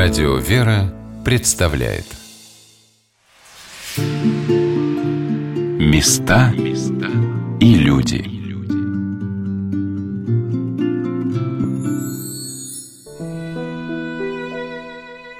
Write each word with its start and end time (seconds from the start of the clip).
Радио 0.00 0.36
«Вера» 0.36 0.94
представляет 1.24 2.04
Места 5.80 6.54
и 7.58 7.74
люди 7.74 8.24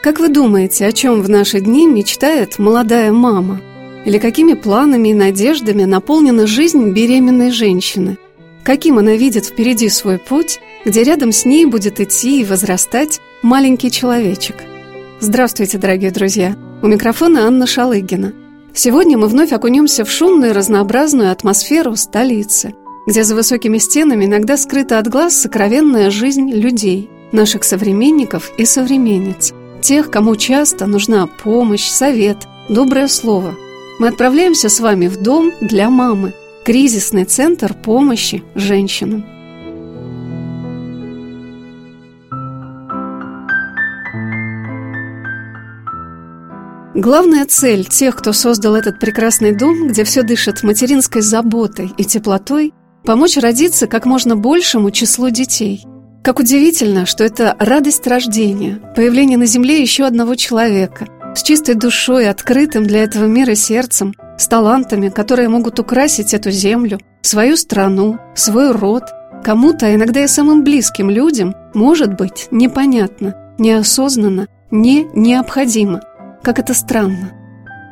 Как 0.02 0.18
вы 0.18 0.28
думаете, 0.28 0.86
о 0.86 0.92
чем 0.92 1.22
в 1.22 1.28
наши 1.28 1.60
дни 1.60 1.86
мечтает 1.86 2.58
молодая 2.58 3.12
мама? 3.12 3.60
Или 4.04 4.18
какими 4.18 4.54
планами 4.54 5.10
и 5.10 5.14
надеждами 5.14 5.84
наполнена 5.84 6.48
жизнь 6.48 6.90
беременной 6.90 7.52
женщины? 7.52 8.18
Каким 8.64 8.98
она 8.98 9.14
видит 9.14 9.46
впереди 9.46 9.88
свой 9.88 10.18
путь, 10.18 10.58
где 10.84 11.04
рядом 11.04 11.30
с 11.30 11.44
ней 11.44 11.64
будет 11.64 12.00
идти 12.00 12.40
и 12.40 12.44
возрастать 12.44 13.20
маленький 13.48 13.90
человечек? 13.90 14.56
Здравствуйте, 15.20 15.78
дорогие 15.78 16.10
друзья! 16.10 16.54
У 16.82 16.86
микрофона 16.86 17.46
Анна 17.46 17.66
Шалыгина. 17.66 18.34
Сегодня 18.74 19.16
мы 19.16 19.26
вновь 19.26 19.52
окунемся 19.52 20.04
в 20.04 20.10
шумную 20.10 20.52
разнообразную 20.52 21.32
атмосферу 21.32 21.96
столицы, 21.96 22.74
где 23.06 23.24
за 23.24 23.34
высокими 23.34 23.78
стенами 23.78 24.26
иногда 24.26 24.58
скрыта 24.58 24.98
от 24.98 25.08
глаз 25.08 25.40
сокровенная 25.40 26.10
жизнь 26.10 26.50
людей, 26.50 27.08
наших 27.32 27.64
современников 27.64 28.52
и 28.58 28.66
современниц, 28.66 29.54
тех, 29.80 30.10
кому 30.10 30.36
часто 30.36 30.86
нужна 30.86 31.26
помощь, 31.26 31.88
совет, 31.88 32.46
доброе 32.68 33.08
слово– 33.08 33.54
мы 33.98 34.08
отправляемся 34.08 34.68
с 34.68 34.78
вами 34.78 35.08
в 35.08 35.20
дом 35.20 35.52
для 35.60 35.90
мамы, 35.90 36.32
кризисный 36.64 37.24
центр 37.24 37.74
помощи 37.74 38.44
женщинам. 38.54 39.24
Главная 46.98 47.46
цель 47.46 47.84
тех, 47.84 48.16
кто 48.16 48.32
создал 48.32 48.74
этот 48.74 48.98
прекрасный 48.98 49.54
дом, 49.54 49.86
где 49.86 50.02
все 50.02 50.24
дышит 50.24 50.64
материнской 50.64 51.22
заботой 51.22 51.92
и 51.96 52.04
теплотой, 52.04 52.74
помочь 53.04 53.36
родиться 53.36 53.86
как 53.86 54.04
можно 54.04 54.34
большему 54.34 54.90
числу 54.90 55.30
детей. 55.30 55.86
Как 56.24 56.40
удивительно, 56.40 57.06
что 57.06 57.22
это 57.22 57.54
радость 57.60 58.04
рождения, 58.08 58.80
появление 58.96 59.38
на 59.38 59.46
Земле 59.46 59.80
еще 59.80 60.06
одного 60.06 60.34
человека– 60.34 61.06
с 61.36 61.44
чистой 61.44 61.76
душой, 61.76 62.28
открытым 62.28 62.84
для 62.84 63.04
этого 63.04 63.26
мира 63.26 63.54
сердцем, 63.54 64.12
с 64.36 64.48
талантами, 64.48 65.08
которые 65.08 65.48
могут 65.48 65.78
украсить 65.78 66.34
эту 66.34 66.50
землю, 66.50 66.98
свою 67.22 67.56
страну, 67.56 68.18
свой 68.34 68.72
род. 68.72 69.04
Кому-то, 69.44 69.86
а 69.86 69.94
иногда 69.94 70.24
и 70.24 70.26
самым 70.26 70.64
близким 70.64 71.10
людям, 71.10 71.54
может 71.74 72.16
быть 72.16 72.48
непонятно, 72.50 73.36
неосознанно, 73.56 74.48
не 74.72 75.06
необходимо. 75.14 76.00
Как 76.42 76.58
это 76.58 76.74
странно. 76.74 77.32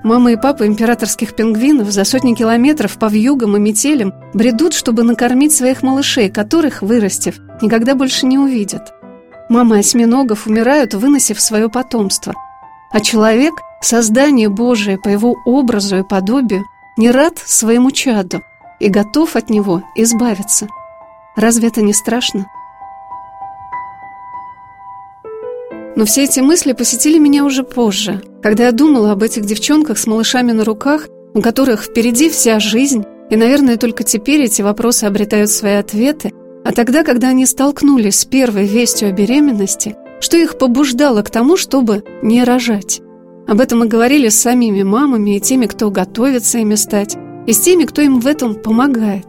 Мама 0.04 0.32
и 0.32 0.36
папа 0.36 0.66
императорских 0.66 1.34
пингвинов 1.34 1.90
за 1.90 2.04
сотни 2.04 2.34
километров 2.34 2.98
по 2.98 3.06
вьюгам 3.06 3.56
и 3.56 3.60
метелям 3.60 4.14
бредут, 4.34 4.72
чтобы 4.72 5.02
накормить 5.02 5.54
своих 5.54 5.82
малышей, 5.82 6.30
которых, 6.30 6.82
вырастив, 6.82 7.38
никогда 7.60 7.94
больше 7.94 8.26
не 8.26 8.38
увидят. 8.38 8.94
Мамы 9.48 9.78
осьминогов 9.78 10.46
умирают, 10.46 10.94
выносив 10.94 11.40
свое 11.40 11.68
потомство– 11.68 12.34
а 12.90 13.00
человек, 13.00 13.54
создание 13.80 14.48
Божие 14.48 14.98
по 14.98 15.08
его 15.08 15.36
образу 15.44 15.98
и 15.98 16.02
подобию, 16.02 16.64
не 16.96 17.10
рад 17.10 17.38
своему 17.38 17.90
чаду 17.90 18.42
и 18.80 18.88
готов 18.88 19.36
от 19.36 19.50
него 19.50 19.82
избавиться. 19.94 20.68
Разве 21.36 21.68
это 21.68 21.82
не 21.82 21.92
страшно? 21.92 22.46
Но 25.94 26.04
все 26.04 26.24
эти 26.24 26.40
мысли 26.40 26.72
посетили 26.72 27.18
меня 27.18 27.44
уже 27.44 27.64
позже, 27.64 28.22
когда 28.46 28.66
я 28.66 28.72
думала 28.72 29.12
об 29.12 29.22
этих 29.22 29.44
девчонках 29.44 29.98
с 29.98 30.06
малышами 30.06 30.52
на 30.52 30.64
руках, 30.64 31.08
у 31.34 31.42
которых 31.42 31.82
впереди 31.82 32.30
вся 32.30 32.60
жизнь, 32.60 33.04
и, 33.28 33.36
наверное, 33.36 33.76
только 33.76 34.04
теперь 34.04 34.42
эти 34.42 34.62
вопросы 34.62 35.04
обретают 35.04 35.50
свои 35.50 35.74
ответы, 35.74 36.32
а 36.64 36.72
тогда, 36.72 37.02
когда 37.02 37.28
они 37.28 37.44
столкнулись 37.44 38.20
с 38.20 38.24
первой 38.24 38.66
вестью 38.66 39.08
о 39.08 39.12
беременности– 39.12 39.96
что 40.20 40.36
их 40.36 40.58
побуждало 40.58 41.22
к 41.22 41.30
тому, 41.30 41.56
чтобы 41.56 42.04
не 42.22 42.42
рожать. 42.44 43.00
Об 43.46 43.60
этом 43.60 43.80
мы 43.80 43.86
говорили 43.86 44.28
с 44.28 44.40
самими 44.40 44.82
мамами 44.82 45.36
и 45.36 45.40
теми, 45.40 45.66
кто 45.66 45.90
готовится 45.90 46.58
ими 46.58 46.74
стать, 46.74 47.16
и 47.46 47.52
с 47.52 47.60
теми, 47.60 47.84
кто 47.84 48.02
им 48.02 48.20
в 48.20 48.26
этом 48.26 48.54
помогает. 48.54 49.26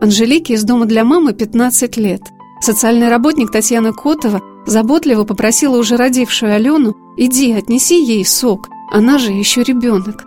Анжелике 0.00 0.54
из 0.54 0.64
дома 0.64 0.86
для 0.86 1.04
мамы 1.04 1.32
15 1.32 1.96
лет. 1.96 2.22
Социальный 2.60 3.08
работник 3.08 3.50
Татьяна 3.50 3.92
Котова 3.92 4.40
заботливо 4.66 5.24
попросила 5.24 5.78
уже 5.78 5.96
родившую 5.96 6.54
Алену 6.54 6.94
«Иди, 7.16 7.52
отнеси 7.52 8.02
ей 8.02 8.24
сок, 8.24 8.68
она 8.90 9.18
же 9.18 9.32
еще 9.32 9.62
ребенок». 9.62 10.24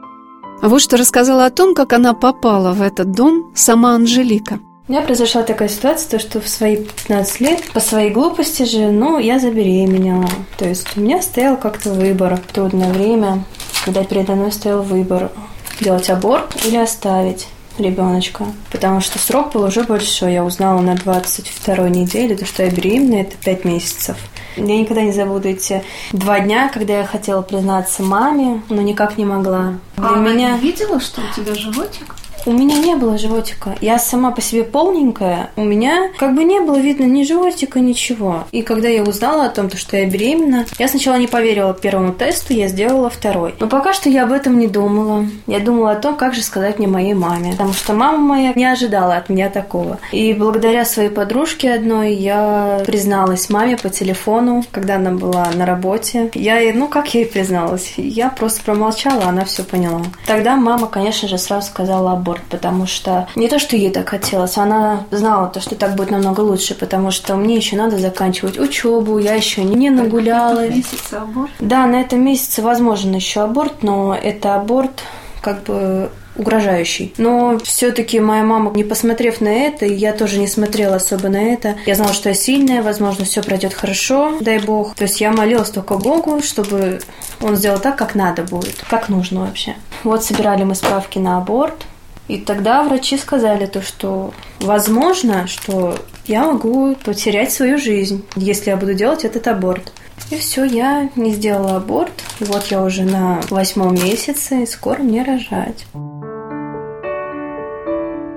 А 0.62 0.70
вот 0.70 0.82
что 0.82 0.98
рассказала 0.98 1.46
о 1.46 1.50
том, 1.50 1.74
как 1.74 1.94
она 1.94 2.14
попала 2.14 2.72
в 2.74 2.82
этот 2.82 3.12
дом 3.12 3.52
сама 3.56 3.96
Анжелика– 3.96 4.60
у 4.88 4.94
меня 4.94 5.04
произошла 5.04 5.44
такая 5.44 5.70
ситуация, 5.70 6.10
то, 6.10 6.20
что 6.20 6.42
в 6.42 6.50
свои 6.50 6.76
15 6.76 7.40
лет, 7.40 7.64
по 7.72 7.80
своей 7.80 8.10
глупости 8.10 8.64
же, 8.64 8.92
ну, 8.92 9.20
я 9.20 9.40
забеременела. 9.40 10.28
То 10.58 10.68
есть 10.68 10.98
у 10.98 11.00
меня 11.00 11.22
стоял 11.22 11.56
как-то 11.56 11.94
выбор 11.94 12.36
в 12.36 12.52
трудное 12.52 12.92
время, 12.92 13.46
когда 13.86 14.04
передо 14.04 14.34
мной 14.34 14.52
стоял 14.52 14.82
выбор 14.82 15.32
делать 15.80 16.10
аборт 16.10 16.66
или 16.66 16.76
оставить 16.76 17.48
ребеночка, 17.78 18.46
потому 18.72 19.02
что 19.02 19.20
срок 19.20 19.54
был 19.54 19.64
уже 19.64 19.84
большой. 19.84 20.34
Я 20.34 20.44
узнала 20.44 20.82
на 20.82 20.96
22 20.96 21.90
неделе, 21.90 22.36
то, 22.36 22.46
что 22.46 22.64
я 22.64 22.70
беременна, 22.70 23.22
это 23.22 23.36
5 23.38 23.66
месяцев. 23.66 24.18
Я 24.58 24.78
никогда 24.78 25.02
не 25.02 25.14
забуду 25.14 25.48
эти 25.48 25.84
два 26.12 26.40
дня, 26.40 26.70
когда 26.70 27.00
я 27.00 27.06
хотела 27.06 27.42
признаться 27.42 28.04
маме, 28.04 28.62
но 28.70 28.82
никак 28.82 29.18
не 29.18 29.26
могла. 29.26 29.76
Для 29.96 30.10
а 30.10 30.16
меня... 30.18 30.58
видела, 30.58 31.00
что 31.00 31.22
у 31.22 31.36
тебя 31.36 31.56
животик? 31.56 32.16
У 32.46 32.52
меня 32.52 32.78
не 32.80 32.96
было 32.96 33.18
животика. 33.18 33.76
Я 33.82 34.00
сама 34.00 34.32
по 34.32 34.42
себе 34.42 34.64
полненькая. 34.64 35.52
У 35.56 35.64
меня 35.64 36.10
как 36.18 36.34
бы 36.36 36.44
не 36.44 36.60
было 36.60 36.78
видно 36.78 37.04
ни 37.04 37.24
животика, 37.24 37.80
ничего. 37.80 38.46
И 38.52 38.64
когда 38.64 38.88
я 38.88 39.04
узнала 39.04 39.46
о 39.46 39.50
том, 39.50 39.70
что 39.72 39.98
я 39.98 40.08
беременна, 40.08 40.66
я 40.80 40.88
сначала 40.88 41.18
не 41.18 41.28
поверила 41.28 41.74
первому 41.74 42.14
тесту, 42.14 42.54
я 42.54 42.68
сделала 42.68 43.10
второй. 43.10 43.54
Но 43.60 43.68
пока 43.68 43.94
что 43.94 44.10
я 44.10 44.24
об 44.24 44.32
этом 44.32 44.58
не 44.58 44.68
думала. 44.68 45.26
Я 45.46 45.60
думала 45.60 45.92
о 45.92 45.96
том, 45.96 46.16
как 46.16 46.34
же 46.34 46.42
сказать 46.42 46.80
мне 46.80 46.88
моей 46.88 47.14
маме. 47.14 47.52
Потому 47.52 47.74
что 47.74 47.94
мама 47.94 48.18
моя 48.18 48.54
не 48.56 48.66
ожидала 48.66 49.18
от 49.18 49.30
меня 49.30 49.50
такого. 49.50 50.00
И 50.12 50.34
благодаря 50.34 50.84
своей 50.86 51.10
подружке 51.10 51.74
одной 51.74 52.14
я 52.14 52.82
призналась 52.88 53.50
маме 53.50 53.78
по 53.78 53.90
телефону, 53.90 54.64
когда 54.72 54.96
она 54.96 55.12
была 55.12 55.48
на 55.54 55.66
работе. 55.66 56.32
Я 56.34 56.60
ну 56.74 56.88
как 56.88 57.14
я 57.14 57.22
ей 57.22 57.26
призналась? 57.28 57.94
Я 57.98 58.30
просто 58.30 58.64
промолчала, 58.64 59.26
она 59.26 59.46
все 59.46 59.64
поняла. 59.64 60.02
Тогда 60.26 60.56
мама, 60.56 60.88
конечно 60.88 61.28
же, 61.28 61.38
сразу 61.38 61.68
сказала 61.68 62.14
об 62.14 62.31
аборт, 62.32 62.42
потому 62.50 62.86
что 62.86 63.28
не 63.36 63.48
то, 63.48 63.60
что 63.60 63.76
ей 63.76 63.92
так 63.92 64.10
хотелось, 64.10 64.58
она 64.58 65.04
знала 65.12 65.48
то, 65.48 65.60
что 65.60 65.76
так 65.76 65.96
будет 65.96 66.12
намного 66.12 66.42
лучше, 66.42 66.76
потому 66.76 67.12
что 67.12 67.36
мне 67.36 67.56
еще 67.56 67.76
надо 67.76 67.98
заканчивать 67.98 68.58
учебу, 68.58 69.18
я 69.20 69.34
еще 69.34 69.64
не 69.64 69.90
нагуляла. 69.90 70.68
Месяц 70.68 71.14
аборт? 71.14 71.52
Да, 71.60 71.86
на 71.86 72.02
этом 72.02 72.24
месяце 72.24 72.62
возможен 72.62 73.14
еще 73.14 73.42
аборт, 73.42 73.84
но 73.84 74.16
это 74.16 74.56
аборт 74.56 75.04
как 75.42 75.64
бы 75.64 76.10
угрожающий. 76.36 77.14
Но 77.18 77.60
все-таки 77.64 78.20
моя 78.20 78.44
мама, 78.44 78.72
не 78.74 78.86
посмотрев 78.86 79.42
на 79.42 79.50
это, 79.50 79.86
и 79.86 79.94
я 79.94 80.14
тоже 80.14 80.40
не 80.40 80.48
смотрела 80.48 80.96
особо 80.96 81.28
на 81.28 81.42
это, 81.42 81.76
я 81.86 81.96
знала, 81.96 82.14
что 82.14 82.30
я 82.30 82.36
сильная, 82.36 82.82
возможно, 82.82 83.26
все 83.26 83.44
пройдет 83.44 83.74
хорошо, 83.74 84.38
дай 84.40 84.60
бог. 84.60 84.96
То 84.96 85.04
есть 85.04 85.20
я 85.20 85.32
молилась 85.32 85.72
только 85.72 85.98
Богу, 85.98 86.42
чтобы 86.42 87.02
он 87.42 87.58
сделал 87.58 87.80
так, 87.80 87.98
как 87.98 88.16
надо 88.16 88.44
будет, 88.44 88.84
как 88.90 89.10
нужно 89.10 89.42
вообще. 89.42 89.76
Вот 90.04 90.24
собирали 90.24 90.64
мы 90.64 90.76
справки 90.76 91.20
на 91.20 91.38
аборт, 91.38 91.86
и 92.32 92.38
тогда 92.38 92.84
врачи 92.84 93.18
сказали 93.18 93.66
то, 93.66 93.82
что 93.82 94.34
возможно, 94.62 95.48
что 95.48 95.98
я 96.28 96.46
могу 96.46 96.96
потерять 97.04 97.52
свою 97.52 97.78
жизнь, 97.78 98.24
если 98.38 98.70
я 98.70 98.78
буду 98.78 98.94
делать 98.94 99.26
этот 99.26 99.48
аборт. 99.48 99.92
И 100.30 100.38
все, 100.38 100.64
я 100.64 101.10
не 101.18 101.34
сделала 101.34 101.76
аборт. 101.76 102.14
Вот 102.40 102.68
я 102.68 102.84
уже 102.84 103.04
на 103.04 103.42
восьмом 103.50 103.96
месяце, 103.96 104.64
и 104.64 104.66
скоро 104.66 105.00
мне 105.00 105.24
рожать. 105.24 105.86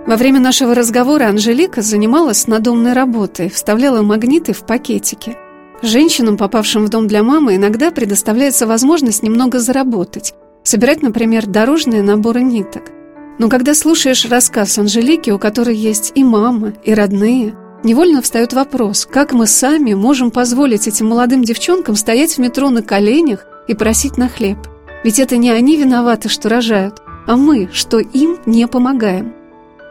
Во 0.06 0.16
время 0.16 0.40
нашего 0.40 0.74
разговора 0.74 1.28
Анжелика 1.28 1.80
занималась 1.80 2.48
надомной 2.48 2.94
работой, 2.94 3.48
вставляла 3.48 4.02
магниты 4.02 4.54
в 4.54 4.66
пакетики. 4.66 5.36
Женщинам, 5.82 6.36
попавшим 6.36 6.84
в 6.84 6.88
дом 6.88 7.06
для 7.06 7.22
мамы, 7.22 7.54
иногда 7.54 7.92
предоставляется 7.92 8.66
возможность 8.66 9.22
немного 9.22 9.60
заработать, 9.60 10.34
собирать, 10.64 11.00
например, 11.00 11.46
дорожные 11.46 12.02
наборы 12.02 12.42
ниток. 12.42 12.90
Но 13.38 13.48
когда 13.48 13.74
слушаешь 13.74 14.26
рассказ 14.26 14.78
Анжелики, 14.78 15.30
у 15.30 15.38
которой 15.38 15.76
есть 15.76 16.12
и 16.14 16.22
мама, 16.22 16.72
и 16.84 16.94
родные, 16.94 17.54
невольно 17.82 18.22
встает 18.22 18.52
вопрос, 18.52 19.06
как 19.10 19.32
мы 19.32 19.46
сами 19.46 19.94
можем 19.94 20.30
позволить 20.30 20.86
этим 20.86 21.08
молодым 21.08 21.42
девчонкам 21.42 21.96
стоять 21.96 22.34
в 22.34 22.38
метро 22.38 22.70
на 22.70 22.82
коленях 22.82 23.46
и 23.66 23.74
просить 23.74 24.16
на 24.16 24.28
хлеб. 24.28 24.58
Ведь 25.02 25.18
это 25.18 25.36
не 25.36 25.50
они 25.50 25.76
виноваты, 25.76 26.28
что 26.28 26.48
рожают, 26.48 27.02
а 27.26 27.36
мы, 27.36 27.68
что 27.72 27.98
им 27.98 28.38
не 28.46 28.66
помогаем. 28.68 29.34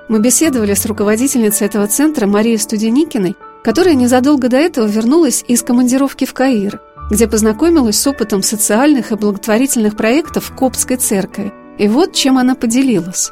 Мы 0.10 0.19
беседовали 0.19 0.74
с 0.74 0.86
руководительницей 0.86 1.68
этого 1.68 1.88
центра 1.88 2.28
Марией 2.28 2.57
Студеникиной, 2.57 3.36
которая 3.63 3.95
незадолго 3.95 4.50
до 4.50 4.57
этого 4.57 4.86
вернулась 4.86 5.44
из 5.48 5.63
командировки 5.63 6.25
в 6.25 6.34
Каир, 6.34 6.81
где 7.10 7.28
познакомилась 7.28 8.00
с 8.00 8.07
опытом 8.07 8.44
социальных 8.44 9.12
и 9.12 9.16
благотворительных 9.16 9.95
проектов 9.95 10.45
в 10.45 10.56
Коптской 10.56 10.98
церкви. 10.98 11.54
И 11.77 11.87
вот 11.87 12.13
чем 12.13 12.37
она 12.37 12.55
поделилась. 12.55 13.31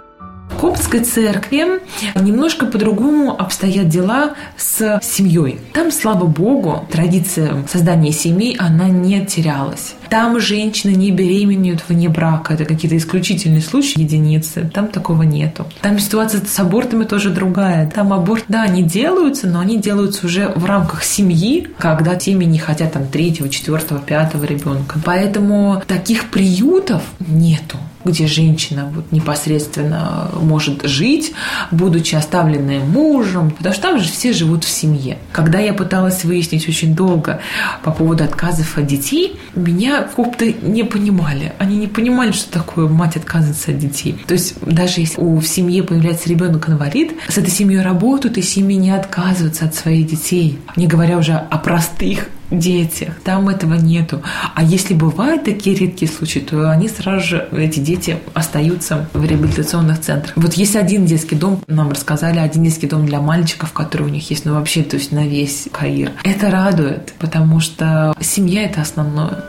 В 0.51 0.59
Коптской 0.59 0.99
церкви 0.99 1.79
немножко 2.19 2.65
по-другому 2.65 3.31
обстоят 3.39 3.87
дела 3.87 4.35
с 4.57 4.99
семьей. 5.01 5.59
Там, 5.73 5.91
слава 5.91 6.25
богу, 6.25 6.85
традиция 6.91 7.65
создания 7.71 8.11
семей, 8.11 8.55
она 8.59 8.89
не 8.89 9.25
терялась. 9.25 9.95
Там 10.09 10.39
женщины 10.39 10.91
не 10.91 11.09
беременеют 11.11 11.83
вне 11.87 12.09
брака. 12.09 12.53
Это 12.53 12.65
какие-то 12.65 12.97
исключительные 12.97 13.61
случаи, 13.61 14.01
единицы. 14.01 14.69
Там 14.73 14.89
такого 14.89 15.23
нету. 15.23 15.65
Там 15.81 15.97
ситуация 15.97 16.41
с 16.45 16.59
абортами 16.59 17.05
тоже 17.05 17.29
другая. 17.29 17.89
Там 17.89 18.11
аборт, 18.11 18.43
да, 18.49 18.63
они 18.63 18.83
делаются, 18.83 19.47
но 19.47 19.61
они 19.61 19.77
делаются 19.77 20.25
уже 20.25 20.51
в 20.55 20.65
рамках 20.65 21.03
семьи, 21.03 21.69
когда 21.77 22.19
семьи 22.19 22.45
не 22.45 22.59
хотят 22.59 22.91
там 22.91 23.07
третьего, 23.07 23.47
четвертого, 23.47 24.01
пятого 24.01 24.43
ребенка. 24.43 24.99
Поэтому 25.05 25.81
таких 25.87 26.29
приютов 26.29 27.01
нету 27.19 27.77
где 28.05 28.27
женщина 28.27 28.91
вот 28.93 29.11
непосредственно 29.11 30.29
может 30.41 30.83
жить, 30.83 31.33
будучи 31.71 32.15
оставленной 32.15 32.79
мужем, 32.79 33.51
потому 33.51 33.73
что 33.73 33.81
там 33.81 33.99
же 33.99 34.09
все 34.09 34.33
живут 34.33 34.63
в 34.63 34.69
семье. 34.69 35.17
Когда 35.31 35.59
я 35.59 35.73
пыталась 35.73 36.23
выяснить 36.23 36.67
очень 36.67 36.95
долго 36.95 37.41
по 37.83 37.91
поводу 37.91 38.23
отказов 38.23 38.77
от 38.77 38.87
детей, 38.87 39.39
меня 39.55 40.03
копты 40.03 40.55
не 40.61 40.83
понимали. 40.83 41.53
Они 41.57 41.77
не 41.77 41.87
понимали, 41.87 42.31
что 42.31 42.51
такое 42.51 42.87
мать 42.87 43.15
отказывается 43.15 43.71
от 43.71 43.79
детей. 43.79 44.15
То 44.27 44.33
есть 44.33 44.55
даже 44.61 45.01
если 45.01 45.21
у 45.21 45.39
в 45.39 45.47
семье 45.47 45.83
появляется 45.83 46.29
ребенок 46.29 46.69
инвалид, 46.69 47.13
с 47.27 47.37
этой 47.37 47.49
семьей 47.49 47.81
работают, 47.81 48.37
и 48.37 48.41
семьи 48.41 48.77
не 48.77 48.91
отказываются 48.91 49.65
от 49.65 49.75
своих 49.75 50.07
детей. 50.07 50.59
Не 50.75 50.87
говоря 50.87 51.17
уже 51.17 51.33
о 51.33 51.57
простых 51.57 52.27
детях. 52.51 53.15
Там 53.23 53.49
этого 53.49 53.75
нету. 53.75 54.21
А 54.53 54.63
если 54.63 54.93
бывают 54.93 55.45
такие 55.45 55.75
редкие 55.75 56.11
случаи, 56.11 56.39
то 56.39 56.69
они 56.69 56.87
сразу 56.87 57.25
же, 57.25 57.49
эти 57.51 57.79
дети, 57.79 58.17
остаются 58.33 59.09
в 59.13 59.23
реабилитационных 59.23 60.01
центрах. 60.01 60.33
Вот 60.35 60.53
есть 60.53 60.75
один 60.75 61.05
детский 61.05 61.35
дом, 61.35 61.61
нам 61.67 61.91
рассказали, 61.91 62.39
один 62.39 62.63
детский 62.63 62.87
дом 62.87 63.05
для 63.05 63.21
мальчиков, 63.21 63.71
который 63.71 64.07
у 64.07 64.09
них 64.09 64.29
есть, 64.29 64.45
ну 64.45 64.55
вообще, 64.55 64.83
то 64.83 64.97
есть 64.97 65.11
на 65.11 65.27
весь 65.27 65.67
Каир. 65.71 66.11
Это 66.23 66.51
радует, 66.51 67.13
потому 67.19 67.59
что 67.59 68.13
семья– 68.19 68.63
это 68.65 68.81
основное. 68.81 69.43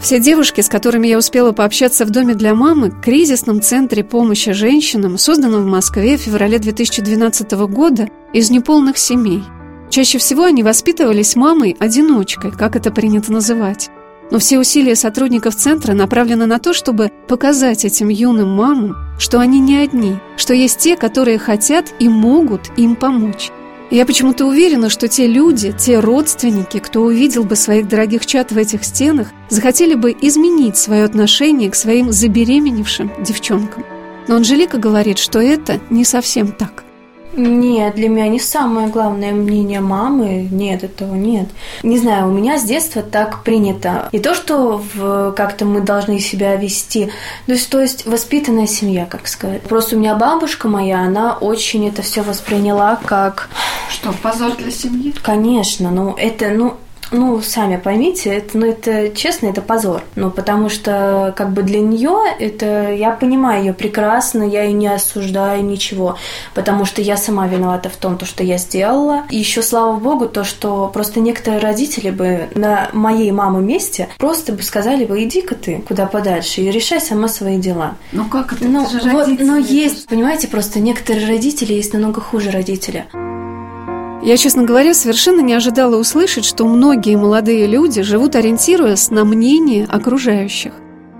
Все 0.00 0.18
девушки, 0.18 0.60
с 0.60 0.68
которыми 0.68 1.06
я 1.06 1.16
успела 1.16 1.52
пообщаться 1.52 2.04
в 2.04 2.10
доме 2.10 2.34
для 2.34 2.56
мамы, 2.56 2.90
кризисном 2.90 3.62
центре 3.62 4.02
помощи 4.02 4.50
женщинам, 4.50 5.16
созданном 5.16 5.62
в 5.62 5.66
Москве 5.66 6.16
в 6.16 6.22
феврале 6.22 6.58
2012 6.58 7.52
года, 7.52 8.08
из 8.32 8.50
неполных 8.50 8.98
семей– 8.98 9.44
Чаще 9.92 10.16
всего 10.16 10.44
они 10.44 10.62
воспитывались 10.62 11.36
мамой-одиночкой, 11.36 12.50
как 12.50 12.76
это 12.76 12.90
принято 12.90 13.30
называть. 13.30 13.90
Но 14.30 14.38
все 14.38 14.58
усилия 14.58 14.96
сотрудников 14.96 15.54
центра 15.54 15.92
направлены 15.92 16.46
на 16.46 16.58
то, 16.58 16.72
чтобы 16.72 17.10
показать 17.28 17.84
этим 17.84 18.08
юным 18.08 18.56
мамам, 18.56 18.96
что 19.18 19.38
они 19.38 19.60
не 19.60 19.76
одни, 19.76 20.16
что 20.38 20.54
есть 20.54 20.78
те, 20.78 20.96
которые 20.96 21.36
хотят 21.36 21.92
и 21.98 22.08
могут 22.08 22.70
им 22.78 22.96
помочь. 22.96 23.50
Я 23.90 24.06
почему-то 24.06 24.46
уверена, 24.46 24.88
что 24.88 25.08
те 25.08 25.26
люди, 25.26 25.74
те 25.78 26.00
родственники, 26.00 26.78
кто 26.78 27.02
увидел 27.02 27.44
бы 27.44 27.54
своих 27.54 27.86
дорогих 27.86 28.24
чад 28.24 28.50
в 28.50 28.56
этих 28.56 28.84
стенах, 28.84 29.28
захотели 29.50 29.94
бы 29.94 30.16
изменить 30.22 30.78
свое 30.78 31.04
отношение 31.04 31.68
к 31.68 31.74
своим 31.74 32.12
забеременевшим 32.12 33.12
девчонкам. 33.22 33.84
Но 34.26 34.36
Анжелика 34.36 34.78
говорит, 34.78 35.18
что 35.18 35.38
это 35.38 35.80
не 35.90 36.06
совсем 36.06 36.50
так– 36.50 36.84
нет, 37.36 37.94
для 37.94 38.08
меня 38.08 38.28
не 38.28 38.38
самое 38.38 38.88
главное 38.88 39.32
мнение 39.32 39.80
мамы. 39.80 40.48
Нет, 40.50 40.84
этого 40.84 41.14
нет. 41.14 41.48
Не 41.82 41.98
знаю, 41.98 42.28
у 42.28 42.32
меня 42.32 42.58
с 42.58 42.64
детства 42.64 43.02
так 43.02 43.42
принято. 43.42 44.08
И 44.12 44.18
то, 44.18 44.34
что 44.34 44.82
в, 44.94 45.32
как-то 45.32 45.64
мы 45.64 45.80
должны 45.80 46.18
себя 46.20 46.56
вести. 46.56 47.10
То 47.46 47.52
есть, 47.52 47.70
то 47.70 47.80
есть 47.80 48.06
воспитанная 48.06 48.66
семья, 48.66 49.06
как 49.06 49.26
сказать. 49.28 49.62
Просто 49.62 49.96
у 49.96 49.98
меня 49.98 50.14
бабушка 50.14 50.68
моя, 50.68 51.00
она 51.00 51.34
очень 51.34 51.88
это 51.88 52.02
все 52.02 52.22
восприняла 52.22 53.00
как... 53.04 53.48
Что, 53.90 54.12
позор 54.12 54.56
для 54.56 54.70
семьи? 54.70 55.14
Конечно, 55.22 55.90
ну 55.90 56.14
это, 56.16 56.48
ну, 56.50 56.76
ну, 57.12 57.40
сами 57.42 57.76
поймите, 57.76 58.30
это, 58.30 58.58
ну, 58.58 58.66
это 58.66 59.10
честно, 59.10 59.46
это 59.46 59.62
позор. 59.62 60.02
Ну, 60.16 60.30
потому 60.30 60.68
что, 60.68 61.32
как 61.36 61.52
бы 61.52 61.62
для 61.62 61.80
нее 61.80 62.18
это, 62.38 62.92
я 62.92 63.10
понимаю 63.10 63.64
ее 63.64 63.72
прекрасно, 63.72 64.42
я 64.42 64.64
ее 64.64 64.72
не 64.72 64.88
осуждаю, 64.88 65.64
ничего. 65.64 66.16
Потому 66.54 66.84
что 66.84 67.02
я 67.02 67.16
сама 67.16 67.46
виновата 67.46 67.88
в 67.88 67.96
том, 67.96 68.18
то, 68.18 68.26
что 68.26 68.42
я 68.42 68.58
сделала. 68.58 69.24
И 69.30 69.36
еще, 69.36 69.62
слава 69.62 69.96
богу, 69.96 70.26
то, 70.28 70.44
что 70.44 70.90
просто 70.92 71.20
некоторые 71.20 71.60
родители 71.60 72.10
бы 72.10 72.48
на 72.54 72.88
моей 72.92 73.30
мамы 73.32 73.62
месте 73.62 74.08
просто 74.18 74.52
бы 74.52 74.62
сказали 74.62 75.04
бы, 75.04 75.22
иди-ка 75.22 75.54
ты 75.54 75.82
куда 75.86 76.06
подальше 76.06 76.62
и 76.62 76.70
решай 76.70 77.00
сама 77.00 77.28
свои 77.28 77.58
дела. 77.58 77.96
Ну, 78.12 78.24
как 78.26 78.52
это? 78.52 78.64
Ну, 78.64 78.84
это 78.84 79.00
же 79.00 79.10
вот, 79.10 79.28
но 79.40 79.56
есть, 79.56 80.06
понимаете, 80.06 80.48
просто 80.48 80.80
некоторые 80.80 81.26
родители 81.26 81.74
есть 81.74 81.92
намного 81.92 82.20
хуже 82.20 82.50
родителя. 82.50 83.06
Я, 84.22 84.36
честно 84.36 84.62
говоря, 84.62 84.94
совершенно 84.94 85.40
не 85.40 85.52
ожидала 85.52 85.96
услышать, 85.96 86.44
что 86.44 86.64
многие 86.64 87.16
молодые 87.16 87.66
люди 87.66 88.02
живут 88.02 88.36
ориентируясь 88.36 89.10
на 89.10 89.24
мнение 89.24 89.84
окружающих. 89.84 90.72